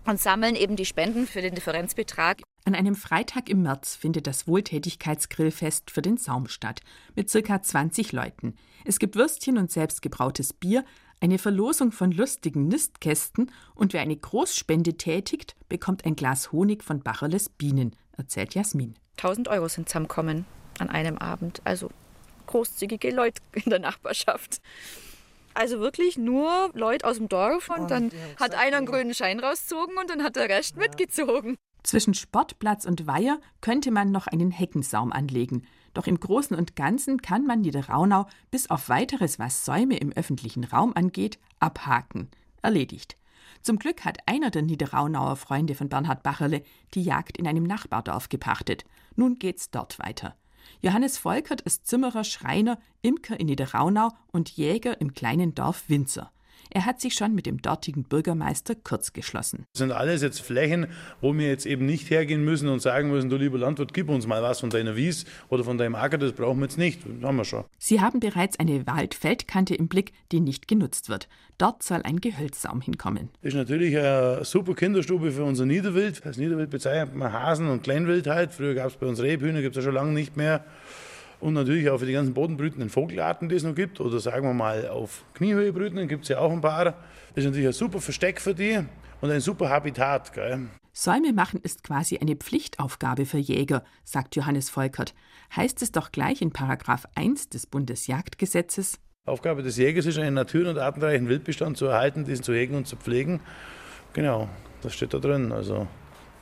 und 0.05 0.21
sammeln 0.21 0.57
eben 0.57 0.75
die 0.75 0.85
Spenden 0.85 1.29
für 1.29 1.43
den 1.43 1.55
Differenzbetrag. 1.55 2.43
An 2.65 2.75
einem 2.75 2.97
Freitag 2.97 3.49
im 3.49 3.63
März 3.63 3.95
findet 3.95 4.27
das 4.27 4.49
Wohltätigkeitsgrillfest 4.49 5.93
für 5.93 6.03
den 6.03 6.17
Saum 6.17 6.49
statt, 6.49 6.81
mit 7.15 7.31
circa 7.31 7.63
20 7.63 8.11
Leuten. 8.13 8.57
Es 8.85 8.99
gibt 8.99 9.15
Würstchen 9.15 9.59
und 9.59 9.71
selbstgebrautes 9.71 10.55
Bier, 10.55 10.85
eine 11.21 11.39
Verlosung 11.39 11.93
von 11.93 12.11
lustigen 12.11 12.67
Nistkästen 12.67 13.53
und 13.77 13.93
wer 13.93 14.01
eine 14.01 14.17
Großspende 14.17 14.97
tätigt, 14.97 15.55
bekommt 15.69 16.05
ein 16.05 16.17
Glas 16.17 16.51
Honig 16.51 16.83
von 16.83 17.01
Bacherles 17.01 17.49
Bienen, 17.49 17.95
erzählt 18.17 18.57
Jasmin. 18.57 18.95
1000 19.19 19.47
Euro 19.47 19.69
sind 19.69 19.89
zusammenkommen 19.89 20.47
an 20.81 20.91
einem 20.91 21.19
Abend. 21.19 21.63
Also 21.63 21.91
großzügige 22.47 23.15
Leute 23.15 23.41
in 23.53 23.71
der 23.71 23.79
Nachbarschaft. 23.79 24.61
Also 25.55 25.81
wirklich 25.81 26.19
nur 26.19 26.71
Leute 26.75 27.07
aus 27.07 27.17
dem 27.17 27.29
Dorf 27.29 27.71
und, 27.71 27.81
und 27.81 27.91
dann 27.91 28.11
hat 28.39 28.55
einer 28.55 28.79
einen 28.79 28.87
grünen 28.87 29.15
Schein 29.15 29.41
rausgezogen 29.41 29.97
und 29.99 30.11
dann 30.11 30.23
hat 30.23 30.37
der 30.37 30.49
Rest 30.49 30.77
ja. 30.77 30.83
mitgezogen. 30.83 31.57
Zwischen 31.83 32.15
Sportplatz 32.15 32.85
und 32.85 33.07
Weiher 33.07 33.41
könnte 33.61 33.91
man 33.91 34.13
noch 34.13 34.29
einen 34.29 34.51
Heckensaum 34.51 35.13
anlegen. 35.13 35.67
Doch 35.95 36.07
im 36.07 36.19
Großen 36.19 36.57
und 36.57 36.77
Ganzen 36.77 37.21
kann 37.21 37.45
man 37.45 37.61
Niederraunau 37.61 38.27
bis 38.51 38.71
auf 38.71 38.89
weiteres, 38.89 39.39
was 39.39 39.65
Säume 39.65 39.97
im 39.99 40.13
öffentlichen 40.13 40.65
Raum 40.65 40.93
angeht, 40.95 41.39
abhaken. 41.59 42.31
Erledigt. 42.63 43.17
Zum 43.63 43.79
Glück 43.79 44.05
hat 44.05 44.19
einer 44.27 44.51
der 44.51 44.63
Niederraunauer 44.63 45.37
Freunde 45.37 45.75
von 45.75 45.89
Bernhard 45.89 46.23
Bacherle 46.23 46.63
die 46.95 47.03
Jagd 47.03 47.37
in 47.37 47.47
einem 47.47 47.65
Nachbardorf 47.65 48.29
gepachtet. 48.29 48.85
Nun 49.17 49.39
geht's 49.39 49.71
dort 49.71 49.99
weiter. 49.99 50.37
Johannes 50.81 51.19
Volkert 51.19 51.61
ist 51.61 51.87
Zimmerer, 51.87 52.25
Schreiner, 52.25 52.79
Imker 53.03 53.39
in 53.39 53.47
Niederraunau 53.47 54.11
und 54.33 54.51
Jäger 54.51 55.01
im 55.01 55.15
kleinen 55.15 55.55
Dorf 55.55 55.89
Winzer. 55.89 56.31
Er 56.75 56.87
hat 56.87 57.03
sich 57.03 57.13
schon 57.13 57.35
mit 57.35 57.45
dem 57.45 57.61
dortigen 57.61 58.05
Bürgermeister 58.05 58.75
kurz 58.75 59.13
geschlossen. 59.13 59.67
Das 59.75 59.81
sind 59.81 59.93
alles 59.93 60.23
jetzt 60.23 60.41
Flächen, 60.41 60.87
wo 61.21 61.37
wir 61.37 61.47
jetzt 61.47 61.67
eben 61.67 61.85
nicht 61.85 62.09
hergehen 62.09 62.43
müssen 62.43 62.69
und 62.71 62.81
sagen 62.81 63.11
müssen, 63.11 63.29
du 63.29 63.37
lieber 63.37 63.59
Landwirt, 63.59 63.93
gib 63.93 64.09
uns 64.09 64.27
mal 64.27 64.43
was 64.43 64.61
von 64.61 64.71
deiner 64.71 64.97
Wies 64.97 65.27
oder 65.51 65.65
von 65.65 65.77
deinem 65.77 65.95
Acker, 65.95 66.17
das 66.17 66.33
brauchen 66.33 66.61
wir 66.61 66.65
jetzt 66.65 66.79
nicht. 66.79 67.03
Das 67.05 67.29
haben 67.29 67.37
wir 67.37 67.45
schon. 67.45 67.65
Sie 67.79 68.01
haben 68.01 68.21
bereits 68.21 68.59
eine 68.59 68.87
Waldfeldkante 68.87 69.75
im 69.75 69.89
Blick, 69.89 70.13
die 70.33 70.41
nicht 70.41 70.67
genutzt 70.67 71.11
wird. 71.11 71.29
Dort 71.59 71.83
soll 71.83 72.01
ein 72.05 72.23
Gehölzsaum 72.23 72.81
hinkommen. 72.81 73.29
Das 73.43 73.53
ist 73.53 73.59
natürlich 73.59 73.99
eine 73.99 74.43
super 74.43 74.75
Kinderstube 74.75 75.31
für 75.31 75.45
unser 75.45 75.67
Niederwild. 75.67 76.25
Als 76.25 76.39
Niederwild 76.39 76.71
bezeichnet 76.71 77.15
man 77.15 77.35
Hasen 77.35 77.69
und 77.69 77.83
Kleinwildheit. 77.83 78.55
Früher 78.55 78.75
gab 78.75 78.87
es 78.87 78.97
bei 78.97 79.07
uns 79.07 79.21
Rebhühner, 79.21 79.61
gibt 79.61 79.77
es 79.77 79.85
ja 79.85 79.91
schon 79.91 79.95
lange 79.95 80.13
nicht 80.13 80.39
mehr 80.39 80.65
und 81.43 81.55
natürlich 81.55 81.91
auch 81.91 81.99
für 81.99 82.07
die 82.07 82.13
ganzen 82.13 82.35
bodenbrütenden 82.35 82.89
Vogelarten, 82.89 83.49
die 83.49 83.57
es 83.57 83.65
noch 83.65 83.75
gibt, 83.75 84.01
oder 84.01 84.21
sagen 84.21 84.47
wir 84.47 84.55
mal 84.55 84.87
auf 84.87 85.25
Kniehöhe 85.35 85.73
brütenden, 85.73 86.07
gibt 86.07 86.23
es 86.23 86.29
ja 86.29 86.39
auch 86.39 86.53
ein 86.53 86.61
paar. 86.61 86.85
Das 86.85 86.95
ist 87.35 87.45
natürlich 87.47 87.67
ein 87.67 87.73
super 87.73 88.01
Versteck 88.01 88.41
für 88.41 88.55
die 88.55 88.79
und 89.21 89.31
ein 89.31 89.41
super 89.41 89.69
Habitat. 89.69 90.33
Gell? 90.33 90.69
Säume 90.93 91.33
machen 91.33 91.59
ist 91.61 91.83
quasi 91.83 92.19
eine 92.19 92.37
Pflichtaufgabe 92.37 93.27
für 93.27 93.39
Jäger, 93.39 93.83
sagt 94.05 94.37
Johannes 94.37 94.71
Volkert. 94.71 95.15
Heißt 95.57 95.83
es 95.83 95.91
doch 95.91 96.13
gleich 96.13 96.43
in 96.43 96.53
Paragraph 96.53 97.09
1 97.17 97.49
des 97.49 97.67
Bundesjagdgesetzes. 97.67 99.01
Aufgabe 99.27 99.65
des 99.65 99.77
Jägers 99.77 100.07
ist, 100.07 100.19
einen 100.19 100.35
natür- 100.35 100.71
und 100.71 100.79
artenreichen 100.79 101.29
Wildbestand 101.29 101.77
zu 101.77 101.87
erhalten, 101.87 102.25
diesen 102.25 102.45
zu 102.45 102.55
hegen 102.55 102.77
und 102.77 102.87
zu 102.87 102.95
pflegen. 102.95 103.41
Genau, 104.13 104.49
das 104.83 104.95
steht 104.95 105.13
da 105.13 105.19
drin. 105.19 105.51
Also 105.51 105.89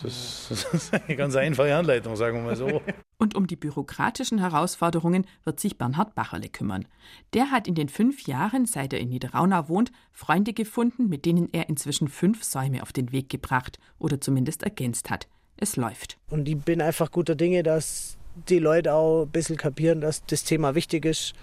das, 0.03 0.47
das 0.49 0.65
ist 0.73 0.95
eine 1.07 1.17
ganz 1.17 1.37
einfache 1.37 1.75
Anleitung, 1.75 2.17
sagen 2.17 2.39
wir 2.39 2.45
mal 2.45 2.57
so. 2.57 2.81
Und 3.19 3.35
um 3.35 3.47
die 3.47 3.57
bürokratischen 3.57 4.39
Herausforderungen 4.39 5.27
wird 5.45 5.61
sich 5.61 5.79
Bernhard 5.79 6.15
Bacherle 6.15 6.49
kümmern. 6.49 6.87
Der 7.35 7.51
hat 7.51 7.69
in 7.69 7.75
den 7.75 7.89
fünf 7.89 8.27
Jahren, 8.27 8.67
seit 8.67 8.93
er 8.93 9.01
in 9.01 9.11
Niederraunau 9.11 9.69
wohnt, 9.69 9.93
Freunde 10.13 10.53
gefunden, 10.53 11.09
mit 11.09 11.25
denen 11.25 11.49
er 11.53 11.69
inzwischen 11.69 12.09
fünf 12.09 12.45
Säume 12.45 12.83
auf 12.83 12.93
den 12.93 13.13
Weg 13.13 13.29
gebracht 13.29 13.79
oder 13.99 14.21
zumindest 14.21 14.63
ergänzt 14.63 15.11
hat. 15.11 15.29
Es 15.57 15.77
läuft. 15.77 16.19
Und 16.29 16.49
ich 16.49 16.59
bin 16.59 16.81
einfach 16.81 17.11
guter 17.11 17.35
Dinge, 17.35 17.63
dass 17.63 18.17
die 18.49 18.59
Leute 18.59 18.95
auch 18.95 19.25
ein 19.25 19.31
bisschen 19.31 19.57
kapieren, 19.57 20.01
dass 20.01 20.25
das 20.25 20.45
Thema 20.45 20.75
wichtig 20.75 21.05
ist 21.05 21.35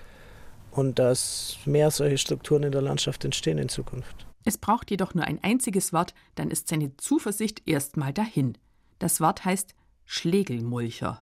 und 0.71 0.99
dass 0.99 1.57
mehr 1.65 1.91
solche 1.91 2.17
Strukturen 2.17 2.63
in 2.63 2.71
der 2.71 2.81
Landschaft 2.81 3.25
entstehen 3.25 3.57
in 3.57 3.69
Zukunft. 3.69 4.26
Es 4.47 4.57
braucht 4.57 4.91
jedoch 4.91 5.13
nur 5.13 5.25
ein 5.25 5.43
einziges 5.43 5.91
Wort, 5.91 6.13
dann 6.35 6.51
ist 6.51 6.69
seine 6.69 6.95
Zuversicht 6.95 7.63
erstmal 7.65 8.13
dahin. 8.13 8.57
Das 8.97 9.19
Wort 9.19 9.43
heißt 9.43 9.75
Schlegelmulcher. 10.05 11.19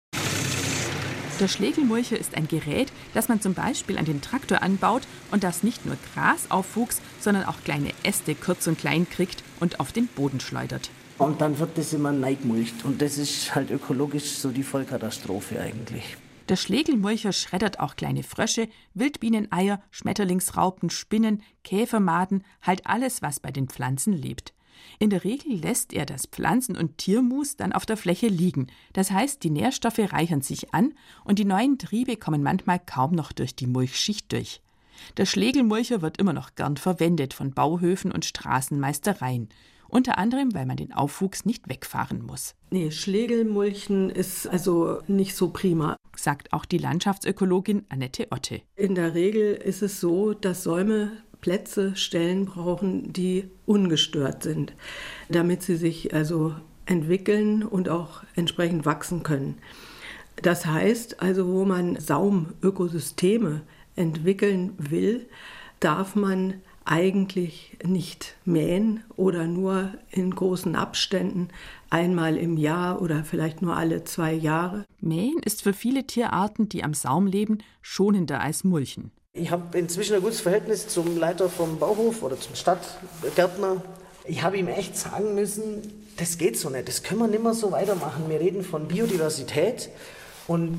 Der 1.40 1.48
Schlegelmulcher 1.48 2.18
ist 2.18 2.36
ein 2.36 2.48
Gerät, 2.48 2.92
das 3.14 3.28
man 3.28 3.40
zum 3.40 3.54
Beispiel 3.54 3.96
an 3.96 4.04
den 4.04 4.20
Traktor 4.20 4.62
anbaut 4.62 5.04
und 5.30 5.42
das 5.42 5.62
nicht 5.62 5.86
nur 5.86 5.96
Gras 6.12 6.50
aufwuchs, 6.50 7.00
sondern 7.18 7.44
auch 7.44 7.56
kleine 7.64 7.92
Äste 8.02 8.34
kurz 8.34 8.66
und 8.66 8.76
klein 8.76 9.08
kriegt 9.08 9.42
und 9.58 9.80
auf 9.80 9.90
den 9.90 10.06
Boden 10.06 10.38
schleudert. 10.38 10.90
Und 11.16 11.40
dann 11.40 11.58
wird 11.58 11.78
das 11.78 11.94
immer 11.94 12.12
neigmulcht 12.12 12.84
und 12.84 13.00
das 13.00 13.16
ist 13.16 13.54
halt 13.54 13.70
ökologisch 13.70 14.32
so 14.32 14.50
die 14.50 14.62
Vollkatastrophe 14.62 15.58
eigentlich. 15.58 16.18
Der 16.50 16.56
Schlegelmulcher 16.56 17.32
schreddert 17.32 17.80
auch 17.80 17.96
kleine 17.96 18.22
Frösche, 18.22 18.68
Wildbieneneier, 18.92 19.82
Schmetterlingsraupen, 19.90 20.90
Spinnen, 20.90 21.42
Käfermaden, 21.62 22.44
halt 22.60 22.86
alles, 22.86 23.22
was 23.22 23.40
bei 23.40 23.50
den 23.50 23.68
Pflanzen 23.68 24.12
lebt. 24.12 24.52
In 24.98 25.08
der 25.08 25.24
Regel 25.24 25.56
lässt 25.56 25.94
er 25.94 26.04
das 26.04 26.26
Pflanzen- 26.26 26.76
und 26.76 26.98
Tiermus 26.98 27.56
dann 27.56 27.72
auf 27.72 27.86
der 27.86 27.96
Fläche 27.96 28.28
liegen. 28.28 28.66
Das 28.92 29.10
heißt, 29.10 29.42
die 29.42 29.50
Nährstoffe 29.50 29.98
reichern 29.98 30.42
sich 30.42 30.74
an 30.74 30.92
und 31.24 31.38
die 31.38 31.46
neuen 31.46 31.78
Triebe 31.78 32.16
kommen 32.16 32.42
manchmal 32.42 32.78
kaum 32.78 33.12
noch 33.12 33.32
durch 33.32 33.56
die 33.56 33.66
Mulchschicht 33.66 34.30
durch. 34.32 34.60
Der 35.16 35.26
Schlegelmulcher 35.26 36.02
wird 36.02 36.18
immer 36.18 36.32
noch 36.32 36.54
gern 36.54 36.76
verwendet 36.76 37.32
von 37.34 37.52
Bauhöfen 37.52 38.12
und 38.12 38.24
Straßenmeistereien. 38.24 39.48
Unter 39.88 40.18
anderem, 40.18 40.54
weil 40.54 40.66
man 40.66 40.76
den 40.76 40.92
Aufwuchs 40.92 41.44
nicht 41.44 41.68
wegfahren 41.68 42.24
muss. 42.24 42.54
Nee, 42.70 42.90
Schlegelmulchen 42.90 44.10
ist 44.10 44.46
also 44.46 45.00
nicht 45.06 45.36
so 45.36 45.50
prima, 45.50 45.96
sagt 46.16 46.52
auch 46.52 46.64
die 46.64 46.78
Landschaftsökologin 46.78 47.84
Annette 47.88 48.28
Otte. 48.30 48.60
In 48.76 48.94
der 48.94 49.14
Regel 49.14 49.54
ist 49.54 49.82
es 49.82 50.00
so, 50.00 50.34
dass 50.34 50.62
Säume 50.62 51.12
Plätze, 51.40 51.94
Stellen 51.94 52.46
brauchen, 52.46 53.12
die 53.12 53.50
ungestört 53.66 54.42
sind, 54.42 54.72
damit 55.28 55.62
sie 55.62 55.76
sich 55.76 56.14
also 56.14 56.54
entwickeln 56.86 57.62
und 57.62 57.88
auch 57.88 58.22
entsprechend 58.34 58.86
wachsen 58.86 59.22
können. 59.22 59.58
Das 60.42 60.66
heißt 60.66 61.20
also, 61.22 61.46
wo 61.46 61.64
man 61.64 61.96
Saumökosysteme 61.96 63.62
entwickeln 63.96 64.72
will, 64.78 65.26
darf 65.80 66.16
man 66.16 66.54
eigentlich 66.84 67.76
nicht 67.82 68.34
mähen 68.44 69.02
oder 69.16 69.46
nur 69.46 69.92
in 70.10 70.34
großen 70.34 70.76
Abständen 70.76 71.48
einmal 71.90 72.36
im 72.36 72.56
Jahr 72.56 73.00
oder 73.00 73.24
vielleicht 73.24 73.62
nur 73.62 73.76
alle 73.76 74.04
zwei 74.04 74.32
Jahre. 74.32 74.84
Mähen 75.00 75.38
ist 75.44 75.62
für 75.62 75.72
viele 75.72 76.06
Tierarten, 76.06 76.68
die 76.68 76.84
am 76.84 76.94
Saum 76.94 77.26
leben, 77.26 77.58
schonender 77.80 78.40
als 78.40 78.64
Mulchen. 78.64 79.10
Ich 79.32 79.50
habe 79.50 79.76
inzwischen 79.78 80.14
ein 80.14 80.22
gutes 80.22 80.40
Verhältnis 80.40 80.88
zum 80.88 81.18
Leiter 81.18 81.48
vom 81.48 81.78
Bauhof 81.78 82.22
oder 82.22 82.38
zum 82.38 82.54
Stadtgärtner. 82.54 83.82
Ich 84.26 84.42
habe 84.42 84.58
ihm 84.58 84.68
echt 84.68 84.96
sagen 84.96 85.34
müssen, 85.34 85.82
das 86.16 86.38
geht 86.38 86.58
so 86.58 86.70
nicht, 86.70 86.88
das 86.88 87.02
können 87.02 87.20
wir 87.20 87.26
nicht 87.26 87.42
mehr 87.42 87.54
so 87.54 87.72
weitermachen. 87.72 88.24
Wir 88.28 88.40
reden 88.40 88.62
von 88.62 88.86
Biodiversität 88.86 89.90
und 90.46 90.78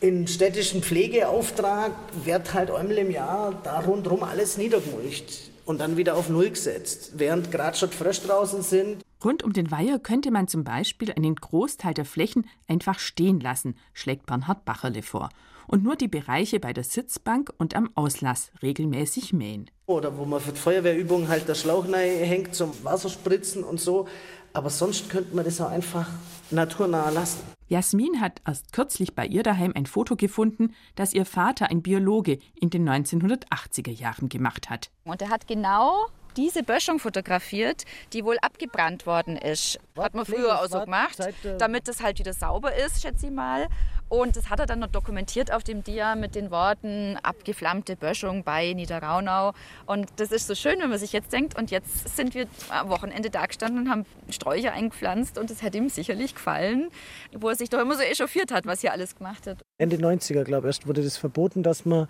in 0.00 0.26
städtischen 0.28 0.82
Pflegeauftrag 0.82 1.92
wird 2.24 2.54
halt 2.54 2.70
einmal 2.70 2.98
im 2.98 3.10
Jahr 3.10 3.60
da 3.64 3.80
rundherum 3.80 4.22
alles 4.22 4.56
niedergemulcht 4.56 5.50
und 5.64 5.80
dann 5.80 5.96
wieder 5.96 6.16
auf 6.16 6.28
Null 6.28 6.50
gesetzt, 6.50 7.12
während 7.16 7.50
gerade 7.50 7.76
schon 7.76 7.90
frisch 7.90 8.22
draußen 8.22 8.62
sind. 8.62 9.02
Rund 9.24 9.42
um 9.42 9.52
den 9.52 9.70
Weiher 9.70 9.98
könnte 9.98 10.30
man 10.30 10.46
zum 10.46 10.62
Beispiel 10.62 11.12
einen 11.12 11.34
Großteil 11.34 11.94
der 11.94 12.04
Flächen 12.04 12.46
einfach 12.68 13.00
stehen 13.00 13.40
lassen, 13.40 13.74
schlägt 13.92 14.26
Bernhard 14.26 14.64
Bacherle 14.64 15.02
vor. 15.02 15.30
Und 15.66 15.82
nur 15.82 15.96
die 15.96 16.08
Bereiche 16.08 16.60
bei 16.60 16.72
der 16.72 16.84
Sitzbank 16.84 17.52
und 17.58 17.74
am 17.74 17.90
Auslass 17.94 18.52
regelmäßig 18.62 19.32
mähen. 19.34 19.70
Oder 19.86 20.16
wo 20.16 20.24
man 20.24 20.40
für 20.40 20.52
die 20.52 20.60
Feuerwehrübungen 20.60 21.28
halt 21.28 21.48
der 21.48 21.56
Schlauch 21.56 21.86
hängt 21.92 22.54
zum 22.54 22.72
Wasserspritzen 22.84 23.64
und 23.64 23.80
so. 23.80 24.08
Aber 24.54 24.70
sonst 24.70 25.10
könnte 25.10 25.36
man 25.36 25.44
das 25.44 25.60
auch 25.60 25.70
einfach 25.70 26.08
naturnah 26.50 27.10
lassen. 27.10 27.57
Jasmin 27.68 28.20
hat 28.20 28.40
erst 28.46 28.72
kürzlich 28.72 29.14
bei 29.14 29.26
ihr 29.26 29.42
daheim 29.42 29.72
ein 29.74 29.86
Foto 29.86 30.16
gefunden, 30.16 30.74
das 30.94 31.12
ihr 31.12 31.26
Vater, 31.26 31.70
ein 31.70 31.82
Biologe, 31.82 32.38
in 32.54 32.70
den 32.70 32.88
1980er 32.88 33.90
Jahren 33.90 34.28
gemacht 34.28 34.70
hat. 34.70 34.90
Und 35.04 35.20
er 35.20 35.28
hat 35.28 35.46
genau 35.46 36.06
diese 36.38 36.62
Böschung 36.62 37.00
fotografiert, 37.00 37.84
die 38.12 38.24
wohl 38.24 38.38
abgebrannt 38.40 39.04
worden 39.04 39.36
ist. 39.36 39.78
Hat 39.98 40.14
man 40.14 40.24
früher 40.24 40.62
auch 40.62 40.68
so 40.68 40.80
gemacht, 40.80 41.18
damit 41.58 41.88
das 41.88 42.00
halt 42.00 42.18
wieder 42.18 42.32
sauber 42.32 42.74
ist, 42.74 43.02
schätze 43.02 43.26
ich 43.26 43.32
mal. 43.32 43.66
Und 44.08 44.36
das 44.36 44.48
hat 44.48 44.58
er 44.58 44.64
dann 44.64 44.78
noch 44.78 44.88
dokumentiert 44.88 45.52
auf 45.52 45.64
dem 45.64 45.84
Dia 45.84 46.14
mit 46.14 46.34
den 46.34 46.50
Worten 46.50 47.18
abgeflammte 47.22 47.94
Böschung 47.94 48.42
bei 48.42 48.72
Niederraunau. 48.72 49.52
Und 49.84 50.08
das 50.16 50.32
ist 50.32 50.46
so 50.46 50.54
schön, 50.54 50.78
wenn 50.78 50.88
man 50.88 50.98
sich 50.98 51.12
jetzt 51.12 51.30
denkt, 51.30 51.58
und 51.58 51.70
jetzt 51.70 52.16
sind 52.16 52.34
wir 52.34 52.46
am 52.70 52.88
Wochenende 52.88 53.28
da 53.28 53.44
gestanden 53.44 53.82
und 53.82 53.90
haben 53.90 54.06
Sträucher 54.30 54.72
eingepflanzt 54.72 55.36
und 55.36 55.50
das 55.50 55.60
hätte 55.60 55.76
ihm 55.76 55.90
sicherlich 55.90 56.34
gefallen, 56.34 56.88
wo 57.36 57.50
er 57.50 57.56
sich 57.56 57.68
doch 57.68 57.80
immer 57.80 57.96
so 57.96 58.02
echauffiert 58.02 58.50
hat, 58.50 58.64
was 58.64 58.80
hier 58.80 58.92
alles 58.92 59.14
gemacht 59.14 59.46
hat. 59.46 59.58
Ende 59.76 59.96
90er, 59.96 60.44
glaube 60.44 60.68
ich, 60.68 60.76
erst 60.76 60.86
wurde 60.86 61.02
das 61.02 61.18
verboten, 61.18 61.62
dass 61.62 61.84
man 61.84 62.08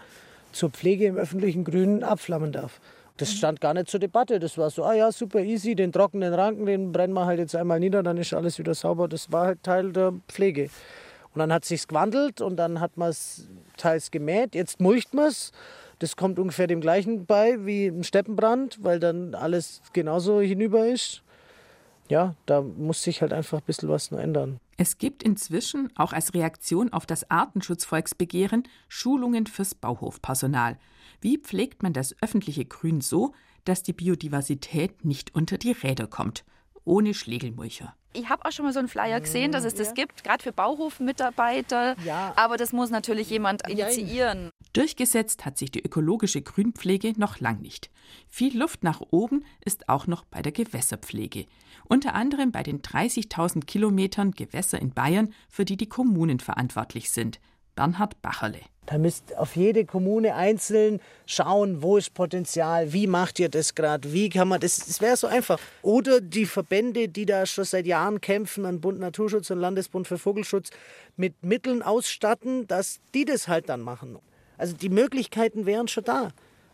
zur 0.53 0.71
Pflege 0.71 1.07
im 1.07 1.17
öffentlichen 1.17 1.65
Grünen 1.65 2.05
abflammen 2.05 2.53
darf. 2.53 2.81
Das 3.19 3.33
stand 3.33 3.61
gar 3.61 3.75
nicht 3.75 3.89
zur 3.89 4.01
Debatte. 4.01 4.39
Das 4.39 4.57
war 4.57 4.71
so, 4.71 4.85
ah 4.85 4.95
ja, 4.95 5.13
super 5.13 5.41
easy, 5.41 5.75
den 5.75 5.93
trockenen 5.93 6.33
Ranken, 6.33 6.67
den 6.67 6.93
brennen 6.93 7.15
wir 7.15 7.27
halt 7.27 7.41
jetzt 7.41 7.55
einmal 7.55 7.81
nieder, 7.81 8.03
dann 8.03 8.17
ist 8.17 8.33
alles 8.33 8.59
wieder 8.59 8.75
sauber. 8.75 9.09
Das 9.09 9.31
war 9.33 9.47
halt 9.47 9.63
Teil 9.63 9.93
der 9.93 10.15
Pflege. 10.29 10.71
Und 11.35 11.41
dann 11.41 11.53
hat 11.53 11.65
es 11.65 11.69
sich 11.69 11.87
gewandelt 11.87 12.41
und 12.41 12.57
dann 12.57 12.81
hat 12.81 12.97
man 12.97 13.11
es 13.11 13.49
teils 13.77 14.11
gemäht. 14.11 14.55
Jetzt 14.55 14.81
mulcht 14.81 15.15
man 15.15 15.27
es. 15.27 15.53
Das 15.99 16.17
kommt 16.17 16.39
ungefähr 16.39 16.69
dem 16.69 16.81
gleichen 16.81 17.27
bei 17.27 17.67
wie 17.67 17.89
ein 17.89 18.05
Steppenbrand, 18.05 18.79
weil 18.83 19.01
dann 19.01 19.35
alles 19.35 19.83
genauso 19.93 20.41
hinüber 20.41 20.87
ist. 20.87 21.23
Ja, 22.09 22.35
da 22.47 22.63
muss 22.63 23.03
sich 23.03 23.21
halt 23.21 23.33
einfach 23.33 23.59
ein 23.59 23.65
bisschen 23.67 23.89
was 23.89 24.11
noch 24.11 24.19
ändern. 24.19 24.61
Es 24.77 24.97
gibt 24.97 25.23
inzwischen 25.23 25.91
auch 25.97 26.13
als 26.13 26.35
Reaktion 26.35 26.93
auf 26.93 27.05
das 27.05 27.31
Artenschutzvolksbegehren 27.31 28.63
Schulungen 28.89 29.47
fürs 29.47 29.75
Bauhofpersonal. 29.75 30.79
Wie 31.21 31.39
pflegt 31.39 31.83
man 31.83 31.93
das 31.93 32.15
öffentliche 32.23 32.65
Grün 32.65 33.01
so, 33.01 33.35
dass 33.65 33.83
die 33.83 33.93
Biodiversität 33.93 35.05
nicht 35.05 35.35
unter 35.35 35.59
die 35.59 35.73
Räder 35.73 36.07
kommt? 36.07 36.45
Ohne 36.85 37.13
Schlegelmulcher. 37.13 37.95
Ich 38.15 38.29
habe 38.29 38.45
auch 38.45 38.53
schon 38.53 38.65
mal 38.65 38.73
so 38.73 38.79
einen 38.79 38.89
Flyer 38.89 39.21
gesehen, 39.21 39.53
dass 39.53 39.65
es 39.65 39.75
das 39.75 39.95
gibt, 39.95 40.25
gerade 40.25 40.43
für 40.43 40.53
Bauhofmitarbeiter. 40.53 41.97
Ja. 42.05 42.33
Aber 42.37 42.57
das 42.57 42.73
muss 42.73 42.91
natürlich 42.91 43.29
jemand 43.29 43.69
initiieren. 43.69 44.51
Durchgesetzt 44.73 45.45
hat 45.45 45.59
sich 45.59 45.71
die 45.71 45.85
ökologische 45.85 46.41
Grünpflege 46.41 47.13
noch 47.17 47.41
lang 47.41 47.61
nicht. 47.61 47.91
Viel 48.29 48.57
Luft 48.59 48.83
nach 48.83 49.03
oben 49.11 49.45
ist 49.65 49.89
auch 49.89 50.07
noch 50.07 50.25
bei 50.25 50.41
der 50.41 50.53
Gewässerpflege. 50.53 51.47
Unter 51.89 52.15
anderem 52.15 52.53
bei 52.53 52.63
den 52.63 52.81
30.000 52.81 53.67
Kilometern 53.67 54.33
Gewässer 54.33 54.81
in 54.81 54.93
Bayern, 54.93 55.35
für 55.49 55.65
die 55.65 55.77
die 55.77 55.89
Kommunen 55.89 56.41
verantwortlich 56.41 57.11
sind. 57.11 57.41
Bernhard 57.75 58.21
Bacherle. 58.23 58.61
Da 58.89 58.97
müsst 58.97 59.37
auf 59.37 59.55
jede 59.55 59.85
Kommune 59.85 60.35
einzeln 60.35 61.01
schauen, 61.27 61.83
wo 61.83 61.99
ist 61.99 62.15
Potenzial, 62.15 62.91
wie 62.95 63.07
macht 63.07 63.39
ihr 63.39 63.51
das 63.51 63.75
gerade, 63.75 64.15
wie 64.15 64.31
kann 64.31 64.49
man 64.49 64.61
das, 64.61 64.79
das 64.79 65.03
wäre 65.03 65.15
so 65.15 65.27
einfach. 65.27 65.59
Oder 65.83 66.23
die 66.23 66.47
Verbände, 66.47 67.09
die 67.09 67.27
da 67.27 67.45
schon 67.45 67.65
seit 67.65 67.85
Jahren 67.85 68.23
kämpfen, 68.23 68.65
an 68.65 68.81
Bund 68.81 68.99
Naturschutz 68.99 69.51
und 69.51 69.59
Landesbund 69.59 70.09
für 70.09 70.17
Vogelschutz, 70.17 70.71
mit 71.17 71.35
Mitteln 71.45 71.83
ausstatten, 71.83 72.67
dass 72.67 73.01
die 73.13 73.27
das 73.27 73.47
halt 73.47 73.69
dann 73.69 73.83
machen. 73.83 74.17
Also 74.57 74.75
die 74.75 74.89
Möglichkeiten 74.89 75.67
wären 75.67 75.89
schon 75.89 76.05
da. 76.05 76.31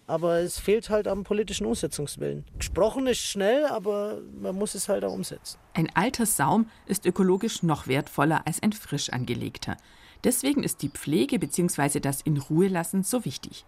Aber 0.06 0.38
es 0.38 0.60
fehlt 0.60 0.90
halt 0.90 1.08
am 1.08 1.24
politischen 1.24 1.66
Umsetzungswillen. 1.66 2.44
Gesprochen 2.58 3.08
ist 3.08 3.22
schnell, 3.22 3.64
aber 3.64 4.20
man 4.40 4.54
muss 4.54 4.76
es 4.76 4.88
halt 4.88 5.04
auch 5.04 5.12
umsetzen. 5.12 5.58
Ein 5.72 5.88
alter 5.96 6.26
Saum 6.26 6.70
ist 6.86 7.06
ökologisch 7.06 7.64
noch 7.64 7.88
wertvoller 7.88 8.42
als 8.46 8.62
ein 8.62 8.72
frisch 8.72 9.10
angelegter. 9.10 9.76
Deswegen 10.24 10.62
ist 10.62 10.82
die 10.82 10.88
Pflege 10.88 11.38
bzw. 11.38 12.00
das 12.00 12.22
in 12.22 12.38
Ruhe 12.38 12.68
lassen 12.68 13.02
so 13.02 13.24
wichtig. 13.24 13.64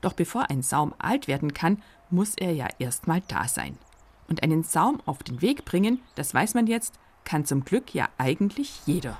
Doch 0.00 0.12
bevor 0.12 0.50
ein 0.50 0.62
Saum 0.62 0.94
alt 0.98 1.28
werden 1.28 1.54
kann, 1.54 1.82
muss 2.10 2.34
er 2.34 2.52
ja 2.52 2.68
erstmal 2.78 3.22
da 3.28 3.46
sein. 3.46 3.78
Und 4.28 4.42
einen 4.42 4.64
Saum 4.64 5.00
auf 5.06 5.22
den 5.22 5.40
Weg 5.40 5.64
bringen, 5.64 6.00
das 6.16 6.34
weiß 6.34 6.54
man 6.54 6.66
jetzt, 6.66 6.94
kann 7.24 7.44
zum 7.44 7.64
Glück 7.64 7.94
ja 7.94 8.08
eigentlich 8.18 8.80
jeder. 8.86 9.16